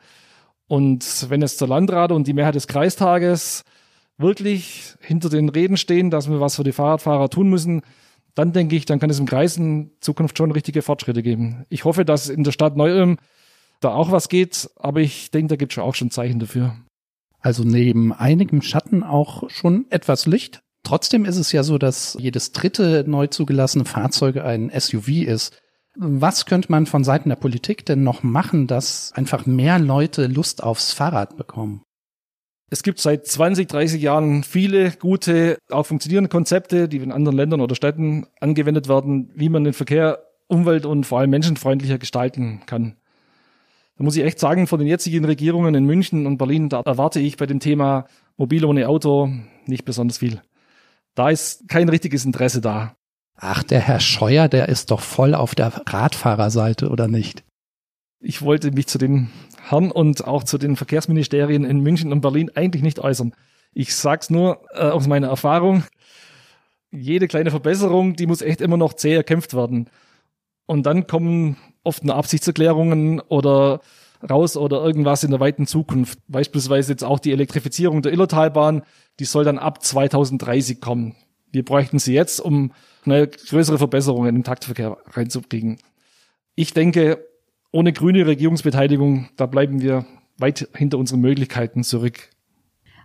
Und 0.67 1.29
wenn 1.29 1.41
jetzt 1.41 1.61
der 1.61 1.67
Landrat 1.67 2.11
und 2.11 2.25
die 2.25 2.33
Mehrheit 2.33 2.55
des 2.55 2.67
Kreistages 2.67 3.63
wirklich 4.17 4.95
hinter 4.99 5.29
den 5.29 5.49
Reden 5.49 5.77
stehen, 5.77 6.09
dass 6.09 6.29
wir 6.29 6.39
was 6.39 6.55
für 6.55 6.63
die 6.63 6.71
Fahrradfahrer 6.71 7.29
tun 7.29 7.49
müssen, 7.49 7.81
dann 8.35 8.51
denke 8.51 8.75
ich, 8.75 8.85
dann 8.85 8.99
kann 8.99 9.09
es 9.09 9.19
im 9.19 9.25
Kreis 9.25 9.57
in 9.57 9.91
Zukunft 9.99 10.37
schon 10.37 10.51
richtige 10.51 10.81
Fortschritte 10.81 11.23
geben. 11.23 11.65
Ich 11.69 11.85
hoffe, 11.85 12.05
dass 12.05 12.29
in 12.29 12.43
der 12.43 12.51
Stadt 12.51 12.75
Neu-Ulm 12.75 13.17
da 13.79 13.93
auch 13.93 14.11
was 14.11 14.29
geht, 14.29 14.69
aber 14.75 15.01
ich 15.01 15.31
denke, 15.31 15.49
da 15.49 15.55
gibt 15.55 15.73
es 15.73 15.77
auch 15.77 15.95
schon 15.95 16.11
Zeichen 16.11 16.39
dafür. 16.39 16.75
Also 17.39 17.63
neben 17.63 18.13
einigem 18.13 18.61
Schatten 18.61 19.03
auch 19.03 19.49
schon 19.49 19.85
etwas 19.89 20.25
Licht. 20.25 20.61
Trotzdem 20.83 21.25
ist 21.25 21.37
es 21.37 21.51
ja 21.51 21.63
so, 21.63 21.77
dass 21.77 22.17
jedes 22.19 22.51
dritte 22.51 23.03
neu 23.07 23.27
zugelassene 23.27 23.85
Fahrzeug 23.85 24.37
ein 24.37 24.71
SUV 24.77 25.09
ist. 25.25 25.57
Was 25.95 26.45
könnte 26.45 26.71
man 26.71 26.85
von 26.85 27.03
Seiten 27.03 27.29
der 27.29 27.35
Politik 27.35 27.85
denn 27.85 28.03
noch 28.03 28.23
machen, 28.23 28.67
dass 28.67 29.11
einfach 29.13 29.45
mehr 29.45 29.77
Leute 29.79 30.27
Lust 30.27 30.63
aufs 30.63 30.91
Fahrrad 30.91 31.37
bekommen? 31.37 31.83
Es 32.73 32.81
gibt 32.81 32.99
seit 32.99 33.27
20, 33.27 33.67
30 33.67 34.01
Jahren 34.01 34.41
viele 34.41 34.89
gute, 34.93 35.59
auch 35.69 35.85
funktionierende 35.85 36.27
Konzepte, 36.27 36.89
die 36.89 36.97
in 36.97 37.11
anderen 37.11 37.37
Ländern 37.37 37.61
oder 37.61 37.75
Städten 37.75 38.25
angewendet 38.39 38.89
werden, 38.89 39.29
wie 39.35 39.49
man 39.49 39.63
den 39.63 39.73
Verkehr 39.73 40.23
umwelt- 40.47 40.87
und 40.87 41.05
vor 41.05 41.19
allem 41.19 41.29
menschenfreundlicher 41.29 41.99
gestalten 41.99 42.61
kann. 42.65 42.95
Da 43.95 44.03
muss 44.03 44.15
ich 44.15 44.23
echt 44.23 44.39
sagen, 44.39 44.65
von 44.65 44.79
den 44.79 44.87
jetzigen 44.87 45.23
Regierungen 45.23 45.75
in 45.75 45.85
München 45.85 46.25
und 46.25 46.39
Berlin, 46.39 46.67
da 46.69 46.81
erwarte 46.83 47.19
ich 47.19 47.37
bei 47.37 47.45
dem 47.45 47.59
Thema 47.59 48.07
Mobil 48.37 48.65
ohne 48.65 48.89
Auto 48.89 49.29
nicht 49.67 49.85
besonders 49.85 50.17
viel. 50.17 50.41
Da 51.13 51.29
ist 51.29 51.69
kein 51.69 51.89
richtiges 51.89 52.25
Interesse 52.25 52.59
da. 52.59 52.95
Ach, 53.35 53.61
der 53.61 53.81
Herr 53.81 53.99
Scheuer, 53.99 54.47
der 54.47 54.67
ist 54.67 54.89
doch 54.89 55.01
voll 55.01 55.35
auf 55.35 55.53
der 55.53 55.83
Radfahrerseite, 55.85 56.89
oder 56.89 57.07
nicht? 57.07 57.43
Ich 58.19 58.41
wollte 58.41 58.71
mich 58.71 58.87
zu 58.87 58.97
den 58.97 59.29
Herren 59.69 59.91
und 59.91 60.27
auch 60.27 60.43
zu 60.43 60.57
den 60.57 60.75
Verkehrsministerien 60.75 61.63
in 61.63 61.79
München 61.79 62.11
und 62.11 62.21
Berlin 62.21 62.51
eigentlich 62.53 62.83
nicht 62.83 62.99
äußern. 62.99 63.33
Ich 63.73 63.95
sag's 63.95 64.29
nur 64.29 64.61
äh, 64.73 64.89
aus 64.89 65.07
meiner 65.07 65.27
Erfahrung. 65.27 65.83
Jede 66.91 67.27
kleine 67.27 67.49
Verbesserung, 67.49 68.15
die 68.15 68.27
muss 68.27 68.41
echt 68.41 68.61
immer 68.61 68.77
noch 68.77 68.93
zäh 68.93 69.13
erkämpft 69.13 69.55
werden. 69.55 69.89
Und 70.65 70.85
dann 70.85 71.07
kommen 71.07 71.57
oft 71.83 72.03
nur 72.03 72.15
Absichtserklärungen 72.15 73.19
oder 73.19 73.81
raus 74.29 74.57
oder 74.57 74.83
irgendwas 74.83 75.23
in 75.23 75.31
der 75.31 75.39
weiten 75.39 75.65
Zukunft. 75.65 76.19
Beispielsweise 76.27 76.93
jetzt 76.93 77.03
auch 77.03 77.19
die 77.19 77.31
Elektrifizierung 77.31 78.01
der 78.01 78.13
Illertalbahn, 78.13 78.83
die 79.19 79.25
soll 79.25 79.43
dann 79.43 79.59
ab 79.59 79.83
2030 79.83 80.79
kommen. 80.81 81.15
Wir 81.51 81.63
bräuchten 81.65 81.99
sie 81.99 82.13
jetzt, 82.13 82.39
um 82.39 82.71
eine 83.05 83.27
größere 83.27 83.77
Verbesserungen 83.77 84.35
im 84.35 84.43
Taktverkehr 84.43 84.97
reinzubringen. 85.11 85.77
Ich 86.55 86.73
denke, 86.73 87.25
ohne 87.73 87.91
grüne 87.91 88.25
Regierungsbeteiligung, 88.25 89.29
da 89.35 89.47
bleiben 89.47 89.81
wir 89.81 90.05
weit 90.37 90.69
hinter 90.75 90.97
unseren 90.97 91.19
Möglichkeiten 91.19 91.83
zurück. 91.83 92.29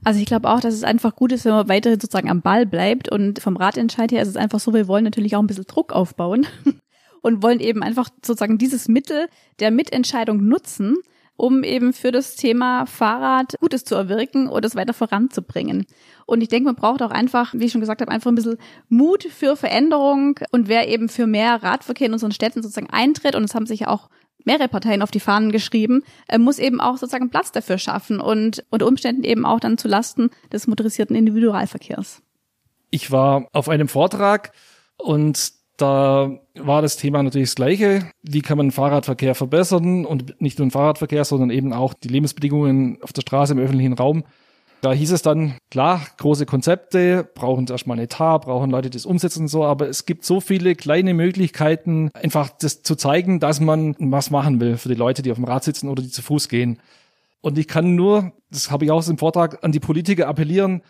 Also 0.04 0.20
ich 0.20 0.26
glaube 0.26 0.48
auch, 0.48 0.60
dass 0.60 0.74
es 0.74 0.84
einfach 0.84 1.16
gut 1.16 1.32
ist, 1.32 1.44
wenn 1.44 1.52
man 1.52 1.68
weiter 1.68 1.90
sozusagen 1.90 2.30
am 2.30 2.42
Ball 2.42 2.66
bleibt. 2.66 3.10
Und 3.10 3.40
vom 3.40 3.56
Ratentscheid 3.56 4.12
her 4.12 4.22
ist 4.22 4.28
es 4.28 4.36
einfach 4.36 4.60
so, 4.60 4.72
wir 4.72 4.86
wollen 4.86 5.04
natürlich 5.04 5.34
auch 5.34 5.40
ein 5.40 5.46
bisschen 5.46 5.66
Druck 5.66 5.92
aufbauen 5.92 6.46
und 7.22 7.42
wollen 7.42 7.60
eben 7.60 7.82
einfach 7.82 8.08
sozusagen 8.22 8.58
dieses 8.58 8.88
Mittel 8.88 9.26
der 9.58 9.70
Mitentscheidung 9.70 10.46
nutzen, 10.46 10.96
um 11.36 11.64
eben 11.64 11.92
für 11.92 12.12
das 12.12 12.36
Thema 12.36 12.84
Fahrrad 12.84 13.54
Gutes 13.60 13.84
zu 13.84 13.94
erwirken 13.94 14.48
oder 14.48 14.66
es 14.66 14.76
weiter 14.76 14.92
voranzubringen. 14.92 15.86
Und 16.26 16.42
ich 16.42 16.48
denke, 16.48 16.66
man 16.66 16.76
braucht 16.76 17.00
auch 17.00 17.10
einfach, 17.10 17.54
wie 17.54 17.64
ich 17.64 17.72
schon 17.72 17.80
gesagt 17.80 18.00
habe, 18.00 18.12
einfach 18.12 18.30
ein 18.30 18.34
bisschen 18.34 18.58
Mut 18.88 19.24
für 19.24 19.56
Veränderung 19.56 20.38
und 20.50 20.68
wer 20.68 20.88
eben 20.88 21.08
für 21.08 21.26
mehr 21.26 21.62
Radverkehr 21.62 22.08
in 22.08 22.12
unseren 22.12 22.32
Städten 22.32 22.62
sozusagen 22.62 22.90
eintritt 22.90 23.34
und 23.34 23.44
es 23.44 23.54
haben 23.54 23.66
sich 23.66 23.80
ja 23.80 23.88
auch 23.88 24.10
mehrere 24.48 24.68
Parteien 24.68 25.02
auf 25.02 25.10
die 25.10 25.20
Fahnen 25.20 25.52
geschrieben, 25.52 26.02
äh, 26.26 26.38
muss 26.38 26.58
eben 26.58 26.80
auch 26.80 26.96
sozusagen 26.96 27.30
Platz 27.30 27.52
dafür 27.52 27.78
schaffen 27.78 28.20
und 28.20 28.64
unter 28.70 28.86
Umständen 28.86 29.22
eben 29.22 29.44
auch 29.44 29.60
dann 29.60 29.78
zu 29.78 29.88
des 30.52 30.66
motorisierten 30.66 31.14
Individualverkehrs. 31.14 32.22
Ich 32.90 33.10
war 33.12 33.46
auf 33.52 33.68
einem 33.68 33.88
Vortrag 33.88 34.52
und 34.96 35.52
da 35.76 36.40
war 36.56 36.82
das 36.82 36.96
Thema 36.96 37.22
natürlich 37.22 37.50
das 37.50 37.54
gleiche. 37.54 38.10
Wie 38.22 38.40
kann 38.40 38.58
man 38.58 38.72
Fahrradverkehr 38.72 39.34
verbessern 39.34 40.04
und 40.04 40.40
nicht 40.40 40.58
nur 40.58 40.66
den 40.66 40.72
Fahrradverkehr, 40.72 41.24
sondern 41.24 41.50
eben 41.50 41.72
auch 41.72 41.94
die 41.94 42.08
Lebensbedingungen 42.08 42.98
auf 43.02 43.12
der 43.12 43.20
Straße 43.20 43.52
im 43.52 43.60
öffentlichen 43.60 43.92
Raum. 43.92 44.24
Da 44.80 44.92
hieß 44.92 45.10
es 45.10 45.22
dann, 45.22 45.56
klar, 45.70 46.06
große 46.18 46.46
Konzepte, 46.46 47.28
brauchen 47.34 47.66
erstmal 47.66 47.96
ein 47.96 48.04
Etat, 48.04 48.38
brauchen 48.38 48.70
Leute, 48.70 48.90
die 48.90 48.96
das 48.96 49.06
umsetzen 49.06 49.42
und 49.42 49.48
so, 49.48 49.64
aber 49.64 49.88
es 49.88 50.06
gibt 50.06 50.24
so 50.24 50.40
viele 50.40 50.76
kleine 50.76 51.14
Möglichkeiten, 51.14 52.10
einfach 52.14 52.50
das 52.50 52.82
zu 52.82 52.94
zeigen, 52.94 53.40
dass 53.40 53.58
man 53.60 53.96
was 53.98 54.30
machen 54.30 54.60
will 54.60 54.76
für 54.76 54.88
die 54.88 54.94
Leute, 54.94 55.22
die 55.22 55.32
auf 55.32 55.38
dem 55.38 55.44
Rad 55.44 55.64
sitzen 55.64 55.88
oder 55.88 56.02
die 56.02 56.10
zu 56.10 56.22
Fuß 56.22 56.48
gehen. 56.48 56.80
Und 57.40 57.58
ich 57.58 57.66
kann 57.66 57.96
nur, 57.96 58.32
das 58.50 58.70
habe 58.70 58.84
ich 58.84 58.90
auch 58.92 59.06
im 59.08 59.18
Vortrag, 59.18 59.64
an 59.64 59.72
die 59.72 59.80
Politiker 59.80 60.28
appellieren, 60.28 60.82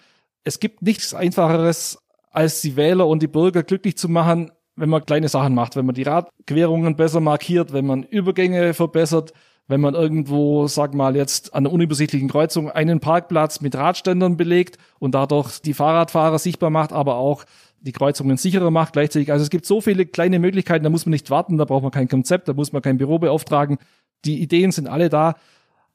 es 0.44 0.60
gibt 0.60 0.82
nichts 0.82 1.14
Einfacheres, 1.14 1.98
als 2.30 2.60
die 2.60 2.76
Wähler 2.76 3.06
und 3.06 3.22
die 3.22 3.26
Bürger 3.26 3.62
glücklich 3.62 3.96
zu 3.96 4.08
machen, 4.08 4.50
wenn 4.76 4.90
man 4.90 5.04
kleine 5.04 5.28
Sachen 5.28 5.54
macht, 5.54 5.76
wenn 5.76 5.86
man 5.86 5.94
die 5.94 6.04
Radquerungen 6.04 6.94
besser 6.94 7.20
markiert, 7.20 7.72
wenn 7.72 7.86
man 7.86 8.02
Übergänge 8.02 8.74
verbessert, 8.74 9.32
wenn 9.68 9.80
man 9.82 9.94
irgendwo, 9.94 10.66
sag 10.66 10.94
mal 10.94 11.14
jetzt 11.14 11.54
an 11.54 11.64
der 11.64 11.72
unübersichtlichen 11.72 12.28
Kreuzung 12.28 12.70
einen 12.70 13.00
Parkplatz 13.00 13.60
mit 13.60 13.76
Radständern 13.76 14.36
belegt 14.36 14.78
und 14.98 15.14
dadurch 15.14 15.60
die 15.60 15.74
Fahrradfahrer 15.74 16.38
sichtbar 16.38 16.70
macht, 16.70 16.92
aber 16.92 17.16
auch 17.16 17.44
die 17.80 17.92
Kreuzungen 17.92 18.38
sicherer 18.38 18.70
macht 18.70 18.94
gleichzeitig. 18.94 19.30
Also 19.30 19.44
es 19.44 19.50
gibt 19.50 19.66
so 19.66 19.80
viele 19.80 20.06
kleine 20.06 20.38
Möglichkeiten, 20.38 20.84
da 20.84 20.90
muss 20.90 21.06
man 21.06 21.12
nicht 21.12 21.30
warten, 21.30 21.58
da 21.58 21.66
braucht 21.66 21.82
man 21.82 21.92
kein 21.92 22.08
Konzept, 22.08 22.48
da 22.48 22.54
muss 22.54 22.72
man 22.72 22.82
kein 22.82 22.98
Büro 22.98 23.18
beauftragen. 23.18 23.78
Die 24.24 24.42
Ideen 24.42 24.72
sind 24.72 24.88
alle 24.88 25.10
da, 25.10 25.36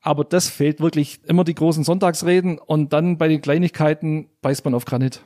aber 0.02 0.24
das 0.24 0.50
fehlt 0.50 0.80
wirklich 0.80 1.20
immer 1.26 1.44
die 1.44 1.56
großen 1.56 1.84
Sonntagsreden 1.84 2.60
und 2.60 2.94
dann 2.94 3.18
bei 3.18 3.28
den 3.28 3.42
Kleinigkeiten 3.42 4.30
beißt 4.42 4.64
man 4.64 4.76
auf 4.76 4.86
Granit. 4.86 5.24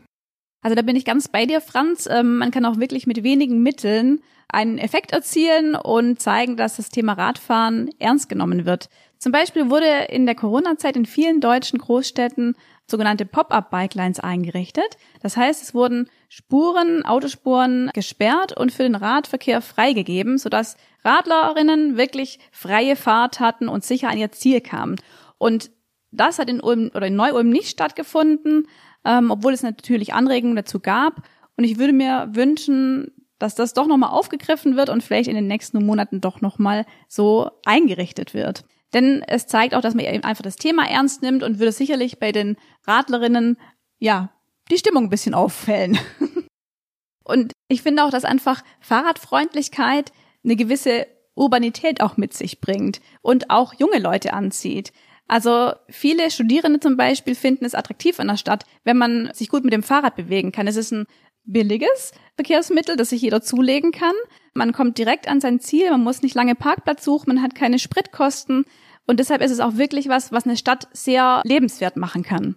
Also 0.68 0.76
da 0.76 0.82
bin 0.82 0.98
ich 0.98 1.06
ganz 1.06 1.30
bei 1.30 1.46
dir, 1.46 1.62
Franz. 1.62 2.10
Ähm, 2.12 2.40
man 2.40 2.52
kann 2.52 2.66
auch 2.66 2.78
wirklich 2.78 3.08
mit 3.08 3.24
wenigen 3.24 3.64
Mitteln 3.64 4.20
einen 4.50 4.80
Effekt 4.80 5.14
erzielen 5.14 5.76
und 5.76 6.22
zeigen, 6.22 6.58
dass 6.58 6.76
das 6.76 6.90
Thema 6.90 7.14
Radfahren 7.14 7.90
ernst 8.00 8.28
genommen 8.28 8.66
wird. 8.66 8.90
Zum 9.18 9.32
Beispiel 9.32 9.70
wurde 9.70 9.88
in 10.10 10.26
der 10.26 10.36
Corona-Zeit 10.36 10.98
in 10.98 11.06
vielen 11.06 11.40
deutschen 11.40 11.80
Großstädten 11.80 12.54
sogenannte 12.86 13.26
Pop-up-Bikelines 13.26 14.20
eingerichtet. 14.20 14.98
Das 15.22 15.38
heißt, 15.38 15.64
es 15.64 15.74
wurden 15.74 16.10
Spuren, 16.28 17.06
Autospuren 17.06 17.90
gesperrt 17.94 18.52
und 18.52 18.74
für 18.74 18.84
den 18.84 18.96
Radverkehr 18.96 19.62
freigegeben, 19.62 20.38
sodass 20.38 20.76
Radlerinnen 21.06 21.96
wirklich 21.96 22.40
freie 22.52 22.98
Fahrt 22.98 23.40
hatten 23.40 23.70
und 23.70 23.86
sicher 23.86 24.10
an 24.10 24.18
ihr 24.18 24.34
Ziel 24.34 24.60
kamen. 24.60 24.98
Und 25.38 25.72
das 26.12 26.40
hat 26.40 26.50
in 26.50 26.60
Ulm 26.60 26.92
oder 26.94 27.08
in 27.08 27.16
Neu-Ulm 27.16 27.50
nicht 27.50 27.70
stattgefunden 27.70 28.68
ähm, 29.08 29.32
obwohl 29.32 29.54
es 29.54 29.64
natürlich 29.64 30.14
Anregungen 30.14 30.58
dazu 30.58 30.82
gab. 30.82 31.24
Und 31.56 31.64
ich 31.64 31.80
würde 31.80 31.94
mir 31.94 32.30
wünschen, 32.34 33.12
dass 33.40 33.56
das 33.56 33.74
doch 33.74 33.88
nochmal 33.88 34.10
aufgegriffen 34.12 34.76
wird 34.76 34.90
und 34.90 35.02
vielleicht 35.02 35.30
in 35.30 35.36
den 35.36 35.48
nächsten 35.48 35.84
Monaten 35.84 36.20
doch 36.20 36.42
nochmal 36.42 36.86
so 37.08 37.50
eingerichtet 37.66 38.34
wird. 38.34 38.66
Denn 38.94 39.24
es 39.28 39.48
zeigt 39.48 39.74
auch, 39.74 39.82
dass 39.82 39.96
man 39.96 40.06
einfach 40.06 40.44
das 40.44 40.58
Thema 40.58 40.88
ernst 40.90 41.22
nimmt 41.22 41.44
und 41.44 41.60
würde 41.60 41.72
sicherlich 41.72 42.20
bei 42.20 42.32
den 42.32 42.58
Radlerinnen, 42.86 43.58
ja, 44.00 44.32
die 44.70 44.78
Stimmung 44.78 45.06
ein 45.06 45.10
bisschen 45.10 45.34
auffällen. 45.34 45.98
und 47.24 47.54
ich 47.70 47.82
finde 47.82 48.04
auch, 48.04 48.10
dass 48.10 48.26
einfach 48.26 48.62
Fahrradfreundlichkeit 48.82 50.12
eine 50.44 50.56
gewisse 50.56 51.08
Urbanität 51.36 52.02
auch 52.02 52.18
mit 52.18 52.34
sich 52.34 52.60
bringt 52.60 53.00
und 53.22 53.50
auch 53.52 53.74
junge 53.74 54.00
Leute 54.00 54.34
anzieht. 54.34 54.92
Also 55.28 55.74
viele 55.90 56.32
Studierende 56.32 56.80
zum 56.80 56.96
Beispiel 56.96 57.36
finden 57.36 57.66
es 57.66 57.76
attraktiv 57.76 58.20
in 58.20 58.28
der 58.28 58.38
Stadt, 58.38 58.66
wenn 58.84 58.98
man 58.98 59.30
sich 59.34 59.50
gut 59.50 59.64
mit 59.64 59.74
dem 59.74 59.84
Fahrrad 59.84 60.16
bewegen 60.16 60.52
kann. 60.52 60.68
Es 60.68 60.78
ist 60.78 60.92
ein 60.92 61.06
billiges 61.44 62.12
Verkehrsmittel, 62.36 62.96
das 62.96 63.10
sich 63.10 63.22
jeder 63.22 63.42
zulegen 63.42 63.92
kann. 63.92 64.14
Man 64.54 64.74
kommt 64.74 64.98
direkt 64.98 65.28
an 65.28 65.42
sein 65.42 65.60
Ziel, 65.60 65.90
man 65.92 66.04
muss 66.04 66.22
nicht 66.22 66.36
lange 66.36 66.56
Parkplatz 66.56 67.04
suchen, 67.04 67.34
man 67.34 67.42
hat 67.42 67.56
keine 67.56 67.80
Spritkosten. 67.80 68.66
Und 69.06 69.20
deshalb 69.20 69.42
ist 69.42 69.52
es 69.52 69.60
auch 69.60 69.78
wirklich 69.78 70.10
was, 70.10 70.32
was 70.32 70.46
eine 70.46 70.58
Stadt 70.58 70.88
sehr 70.92 71.42
lebenswert 71.46 71.96
machen 71.96 72.24
kann. 72.24 72.56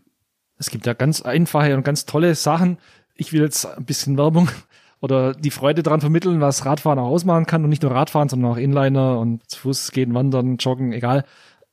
Es 0.59 0.71
gibt 0.71 0.85
ja 0.87 0.93
ganz 0.93 1.23
einfache 1.23 1.75
und 1.75 1.85
ganz 1.85 2.05
tolle 2.05 2.35
Sachen. 2.35 2.79
Ich 3.15 3.33
will 3.33 3.41
jetzt 3.41 3.65
ein 3.65 3.85
bisschen 3.85 4.19
Werbung 4.19 4.49
oder 5.01 5.33
die 5.33 5.51
Freude 5.51 5.83
daran 5.83 6.01
vermitteln, 6.01 6.41
was 6.41 6.67
Radfahren 6.67 6.99
auch 6.99 7.09
ausmachen 7.09 7.47
kann 7.47 7.65
und 7.65 7.71
nicht 7.71 7.83
nur 7.83 7.93
Radfahren, 7.93 8.29
sondern 8.29 8.53
auch 8.53 8.57
Inliner 8.57 9.19
und 9.19 9.49
zu 9.49 9.61
Fuß 9.61 9.93
gehen, 9.93 10.13
wandern, 10.15 10.57
joggen, 10.57 10.93
egal. 10.93 11.25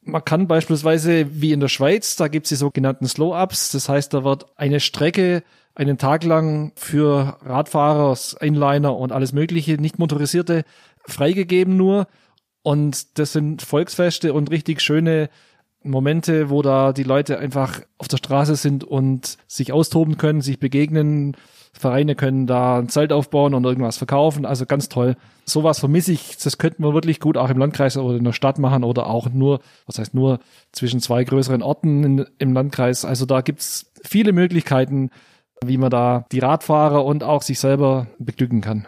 Man 0.08 0.24
kann 0.24 0.48
beispielsweise 0.48 1.42
wie 1.42 1.52
in 1.52 1.60
der 1.60 1.68
Schweiz, 1.68 2.16
da 2.16 2.30
gibt 2.30 2.46
es 2.46 2.50
die 2.50 2.56
sogenannten 2.56 3.08
Slow-Ups. 3.08 3.72
Das 3.72 3.90
heißt, 3.90 4.14
da 4.14 4.24
wird 4.24 4.46
eine 4.56 4.80
Strecke 4.80 5.44
einen 5.76 5.98
Tag 5.98 6.24
lang 6.24 6.72
für 6.76 7.38
Radfahrer, 7.44 8.18
Einliner 8.40 8.98
und 8.98 9.12
alles 9.12 9.32
Mögliche, 9.34 9.74
nicht 9.74 10.00
motorisierte, 10.00 10.64
freigegeben 11.06 11.78
nur. 11.78 12.08
Und 12.64 13.20
das 13.20 13.34
sind 13.34 13.62
Volksfeste 13.62 14.34
und 14.34 14.50
richtig 14.50 14.82
schöne 14.82 15.30
Momente, 15.84 16.50
wo 16.50 16.62
da 16.62 16.94
die 16.94 17.04
Leute 17.04 17.38
einfach 17.38 17.82
auf 17.98 18.08
der 18.08 18.18
Straße 18.18 18.56
sind 18.56 18.84
und 18.84 19.38
sich 19.48 19.72
austoben 19.72 20.18
können, 20.18 20.42
sich 20.42 20.60
begegnen, 20.60 21.38
Vereine 21.78 22.16
können 22.16 22.48
da 22.48 22.80
ein 22.80 22.90
Zelt 22.90 23.12
aufbauen 23.12 23.54
und 23.54 23.64
irgendwas 23.64 23.98
verkaufen. 23.98 24.46
Also 24.46 24.66
ganz 24.66 24.90
toll. 24.90 25.16
Sowas 25.46 25.80
vermisse 25.80 26.12
ich. 26.12 26.38
Das 26.38 26.58
könnten 26.58 26.84
wir 26.84 26.94
wirklich 26.94 27.20
gut 27.20 27.38
auch 27.38 27.50
im 27.50 27.58
Landkreis 27.58 27.98
oder 27.98 28.18
in 28.18 28.24
der 28.24 28.34
Stadt 28.34 28.60
machen 28.60 28.84
oder 28.84 29.08
auch 29.08 29.30
nur, 29.30 29.60
was 29.86 30.00
heißt 30.00 30.14
nur 30.14 30.40
zwischen 30.72 31.00
zwei 31.00 31.24
größeren 31.24 31.62
Orten 31.62 32.04
in, 32.04 32.26
im 32.40 32.54
Landkreis. 32.54 33.06
Also 33.06 33.26
da 33.26 33.42
gibt's 33.42 33.92
viele 34.04 34.34
Möglichkeiten, 34.34 35.12
wie 35.64 35.78
man 35.78 35.90
da 35.90 36.26
die 36.32 36.40
Radfahrer 36.40 37.04
und 37.06 37.24
auch 37.24 37.42
sich 37.42 37.60
selber 37.60 38.08
beglücken 38.20 38.62
kann. 38.62 38.88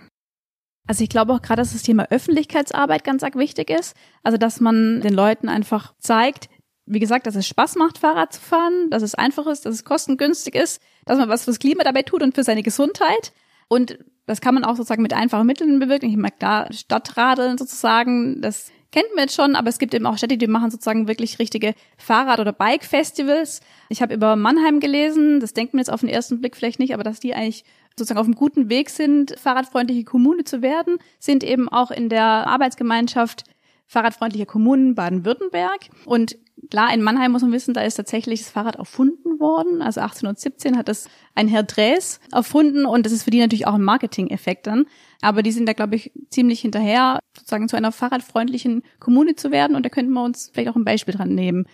Also 0.87 1.03
ich 1.03 1.09
glaube 1.09 1.33
auch 1.33 1.41
gerade, 1.41 1.61
dass 1.61 1.73
das 1.73 1.83
Thema 1.83 2.07
Öffentlichkeitsarbeit 2.09 3.03
ganz 3.03 3.21
arg 3.23 3.35
wichtig 3.35 3.69
ist. 3.69 3.95
Also 4.23 4.37
dass 4.37 4.59
man 4.59 5.01
den 5.01 5.13
Leuten 5.13 5.47
einfach 5.47 5.93
zeigt, 5.99 6.49
wie 6.89 6.99
gesagt, 6.99 7.27
dass 7.27 7.35
es 7.35 7.47
Spaß 7.47 7.75
macht, 7.75 7.99
Fahrrad 7.99 8.33
zu 8.33 8.41
fahren, 8.41 8.89
dass 8.89 9.03
es 9.03 9.15
einfach 9.15 9.45
ist, 9.47 9.65
dass 9.65 9.75
es 9.75 9.85
kostengünstig 9.85 10.55
ist, 10.55 10.81
dass 11.05 11.19
man 11.19 11.29
was 11.29 11.43
fürs 11.43 11.59
Klima 11.59 11.83
dabei 11.83 12.01
tut 12.01 12.23
und 12.23 12.33
für 12.33 12.43
seine 12.43 12.63
Gesundheit. 12.63 13.31
Und 13.67 13.99
das 14.25 14.41
kann 14.41 14.55
man 14.55 14.65
auch 14.65 14.75
sozusagen 14.75 15.03
mit 15.03 15.13
einfachen 15.13 15.45
Mitteln 15.45 15.79
bewirken. 15.79 16.09
Ich 16.09 16.17
mag 16.17 16.39
da 16.39 16.67
Stadtradeln 16.73 17.59
sozusagen, 17.59 18.41
das 18.41 18.71
kennt 18.91 19.05
man 19.15 19.25
jetzt 19.25 19.35
schon, 19.35 19.55
aber 19.55 19.69
es 19.69 19.77
gibt 19.77 19.93
eben 19.93 20.07
auch 20.07 20.17
Städte, 20.17 20.37
die 20.37 20.47
machen 20.47 20.71
sozusagen 20.71 21.07
wirklich 21.07 21.37
richtige 21.37 21.75
Fahrrad- 21.97 22.39
oder 22.39 22.53
Bike-Festivals. 22.53 23.61
Ich 23.89 24.01
habe 24.01 24.15
über 24.15 24.35
Mannheim 24.35 24.79
gelesen, 24.79 25.39
das 25.39 25.53
denkt 25.53 25.75
man 25.75 25.79
jetzt 25.79 25.91
auf 25.91 25.99
den 25.99 26.09
ersten 26.09 26.39
Blick 26.39 26.55
vielleicht 26.55 26.79
nicht, 26.79 26.95
aber 26.95 27.03
dass 27.03 27.19
die 27.19 27.35
eigentlich 27.35 27.65
sozusagen 27.95 28.19
auf 28.19 28.25
einem 28.25 28.35
guten 28.35 28.69
Weg 28.69 28.89
sind, 28.89 29.37
fahrradfreundliche 29.39 30.05
Kommune 30.05 30.43
zu 30.43 30.63
werden, 30.63 30.97
sind 31.19 31.43
eben 31.43 31.69
auch 31.69 31.91
in 31.91 32.09
der 32.09 32.47
Arbeitsgemeinschaft 32.47 33.43
fahrradfreundliche 33.85 34.45
Kommunen 34.45 34.95
Baden-Württemberg. 34.95 35.89
Und 36.05 36.37
klar, 36.69 36.93
in 36.93 37.01
Mannheim 37.01 37.31
muss 37.31 37.41
man 37.41 37.51
wissen, 37.51 37.73
da 37.73 37.81
ist 37.81 37.95
tatsächlich 37.95 38.41
das 38.41 38.51
Fahrrad 38.51 38.75
erfunden 38.75 39.39
worden. 39.39 39.81
Also 39.81 40.01
1817 40.01 40.77
hat 40.77 40.87
das 40.87 41.09
ein 41.35 41.47
Herr 41.47 41.63
Dres 41.63 42.19
erfunden 42.31 42.85
und 42.85 43.05
das 43.05 43.13
ist 43.13 43.23
für 43.23 43.31
die 43.31 43.39
natürlich 43.39 43.67
auch 43.67 43.75
ein 43.75 43.83
Marketing-Effekt 43.83 44.67
dann. 44.67 44.85
Aber 45.21 45.43
die 45.43 45.51
sind 45.51 45.67
da, 45.67 45.73
glaube 45.73 45.95
ich, 45.95 46.11
ziemlich 46.29 46.61
hinterher, 46.61 47.19
sozusagen 47.35 47.69
zu 47.69 47.75
einer 47.75 47.91
fahrradfreundlichen 47.91 48.83
Kommune 48.99 49.35
zu 49.35 49.51
werden 49.51 49.75
und 49.75 49.85
da 49.85 49.89
könnten 49.89 50.13
wir 50.13 50.23
uns 50.23 50.51
vielleicht 50.53 50.69
auch 50.69 50.75
ein 50.75 50.85
Beispiel 50.85 51.15
dran 51.15 51.35
nehmen. 51.35 51.65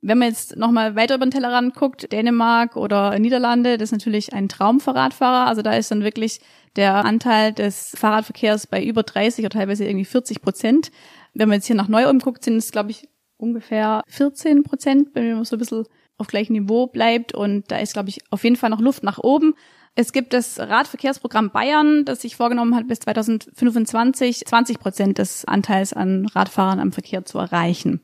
Wenn 0.00 0.18
man 0.18 0.28
jetzt 0.28 0.56
nochmal 0.56 0.94
weiter 0.94 1.16
über 1.16 1.26
den 1.26 1.32
Tellerrand 1.32 1.74
guckt, 1.74 2.12
Dänemark 2.12 2.76
oder 2.76 3.18
Niederlande, 3.18 3.78
das 3.78 3.88
ist 3.88 3.92
natürlich 3.92 4.32
ein 4.32 4.48
Traum 4.48 4.78
für 4.78 4.94
Radfahrer. 4.94 5.48
Also 5.48 5.62
da 5.62 5.72
ist 5.72 5.90
dann 5.90 6.04
wirklich 6.04 6.40
der 6.76 7.04
Anteil 7.04 7.52
des 7.52 7.96
Fahrradverkehrs 7.98 8.68
bei 8.68 8.84
über 8.84 9.02
30 9.02 9.44
oder 9.44 9.58
teilweise 9.58 9.84
irgendwie 9.84 10.04
40 10.04 10.40
Prozent. 10.40 10.92
Wenn 11.34 11.48
man 11.48 11.56
jetzt 11.56 11.66
hier 11.66 11.74
nach 11.74 11.88
Neu-Ulm 11.88 12.20
guckt, 12.20 12.44
sind 12.44 12.56
es, 12.56 12.70
glaube 12.70 12.92
ich, 12.92 13.08
ungefähr 13.38 14.02
14 14.08 14.62
Prozent, 14.62 15.08
wenn 15.14 15.32
man 15.32 15.44
so 15.44 15.56
ein 15.56 15.58
bisschen 15.58 15.84
auf 16.18 16.26
gleichem 16.26 16.52
Niveau 16.52 16.86
bleibt. 16.86 17.34
Und 17.34 17.70
da 17.70 17.78
ist, 17.78 17.94
glaube 17.94 18.10
ich, 18.10 18.20
auf 18.30 18.44
jeden 18.44 18.56
Fall 18.56 18.70
noch 18.70 18.80
Luft 18.80 19.02
nach 19.02 19.18
oben. 19.18 19.54
Es 19.94 20.12
gibt 20.12 20.32
das 20.32 20.60
Radverkehrsprogramm 20.60 21.50
Bayern, 21.50 22.04
das 22.04 22.20
sich 22.22 22.36
vorgenommen 22.36 22.76
hat, 22.76 22.86
bis 22.86 23.00
2025 23.00 24.44
20 24.44 24.78
Prozent 24.78 25.18
des 25.18 25.44
Anteils 25.44 25.92
an 25.92 26.26
Radfahrern 26.26 26.78
am 26.78 26.92
Verkehr 26.92 27.24
zu 27.24 27.38
erreichen. 27.38 28.00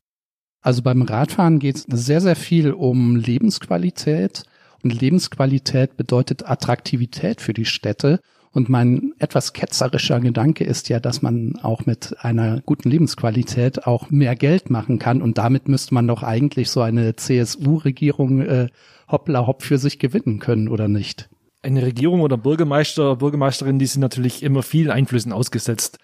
Also 0.61 0.81
beim 0.81 1.03
Radfahren 1.03 1.59
geht 1.59 1.75
es 1.75 1.85
sehr, 1.87 2.21
sehr 2.21 2.35
viel 2.35 2.71
um 2.73 3.15
Lebensqualität. 3.15 4.43
Und 4.83 4.99
Lebensqualität 4.99 5.95
bedeutet 5.95 6.49
Attraktivität 6.49 7.39
für 7.39 7.53
die 7.53 7.65
Städte. 7.65 8.19
Und 8.55 8.69
mein 8.69 9.11
etwas 9.19 9.51
ketzerischer 9.51 10.21
Gedanke 10.21 10.63
ist 10.63 10.87
ja, 10.87 11.01
dass 11.01 11.21
man 11.21 11.59
auch 11.61 11.85
mit 11.85 12.15
einer 12.19 12.61
guten 12.61 12.89
Lebensqualität 12.89 13.85
auch 13.85 14.11
mehr 14.11 14.33
Geld 14.37 14.69
machen 14.69 14.97
kann. 14.97 15.21
Und 15.21 15.37
damit 15.37 15.67
müsste 15.67 15.93
man 15.93 16.07
doch 16.07 16.23
eigentlich 16.23 16.69
so 16.69 16.79
eine 16.79 17.17
CSU-Regierung 17.17 18.39
äh, 18.39 18.69
hoppla 19.11 19.45
hopp 19.45 19.61
für 19.61 19.77
sich 19.77 19.99
gewinnen 19.99 20.39
können, 20.39 20.69
oder 20.69 20.87
nicht? 20.87 21.27
Eine 21.63 21.81
Regierung 21.81 22.21
oder 22.21 22.37
Bürgermeister, 22.37 23.17
Bürgermeisterin, 23.17 23.77
die 23.77 23.87
sind 23.87 23.99
natürlich 23.99 24.41
immer 24.41 24.63
vielen 24.63 24.91
Einflüssen 24.91 25.33
ausgesetzt. 25.33 25.99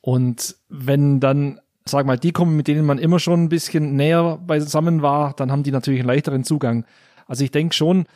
Und 0.00 0.56
wenn 0.70 1.20
dann 1.20 1.60
sag 1.84 2.06
mal, 2.06 2.18
die 2.18 2.32
kommen, 2.32 2.56
mit 2.56 2.66
denen 2.66 2.86
man 2.86 2.96
immer 2.96 3.18
schon 3.18 3.44
ein 3.44 3.48
bisschen 3.50 3.96
näher 3.96 4.38
beisammen 4.46 5.02
war, 5.02 5.34
dann 5.34 5.52
haben 5.52 5.64
die 5.64 5.70
natürlich 5.70 6.00
einen 6.00 6.08
leichteren 6.08 6.44
Zugang. 6.44 6.86
Also 7.26 7.44
ich 7.44 7.50
denke 7.50 7.74
schon, 7.74 8.06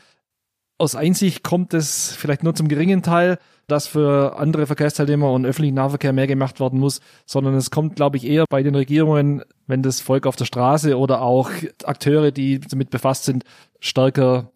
aus 0.78 0.96
Einsicht 0.96 1.42
kommt 1.42 1.72
es 1.74 2.12
vielleicht 2.12 2.42
nur 2.42 2.54
zum 2.54 2.68
geringen 2.68 3.02
Teil, 3.02 3.38
dass 3.66 3.86
für 3.86 4.36
andere 4.38 4.66
Verkehrsteilnehmer 4.66 5.32
und 5.32 5.46
öffentlichen 5.46 5.76
Nahverkehr 5.76 6.12
mehr 6.12 6.26
gemacht 6.26 6.60
werden 6.60 6.78
muss, 6.78 7.00
sondern 7.26 7.54
es 7.54 7.70
kommt, 7.70 7.96
glaube 7.96 8.16
ich, 8.16 8.26
eher 8.26 8.44
bei 8.48 8.62
den 8.62 8.74
Regierungen, 8.74 9.42
wenn 9.66 9.82
das 9.82 10.00
Volk 10.00 10.26
auf 10.26 10.36
der 10.36 10.44
Straße 10.44 10.98
oder 10.98 11.22
auch 11.22 11.50
Akteure, 11.84 12.30
die 12.30 12.60
damit 12.60 12.90
befasst 12.90 13.24
sind, 13.24 13.44
stärker, 13.80 14.50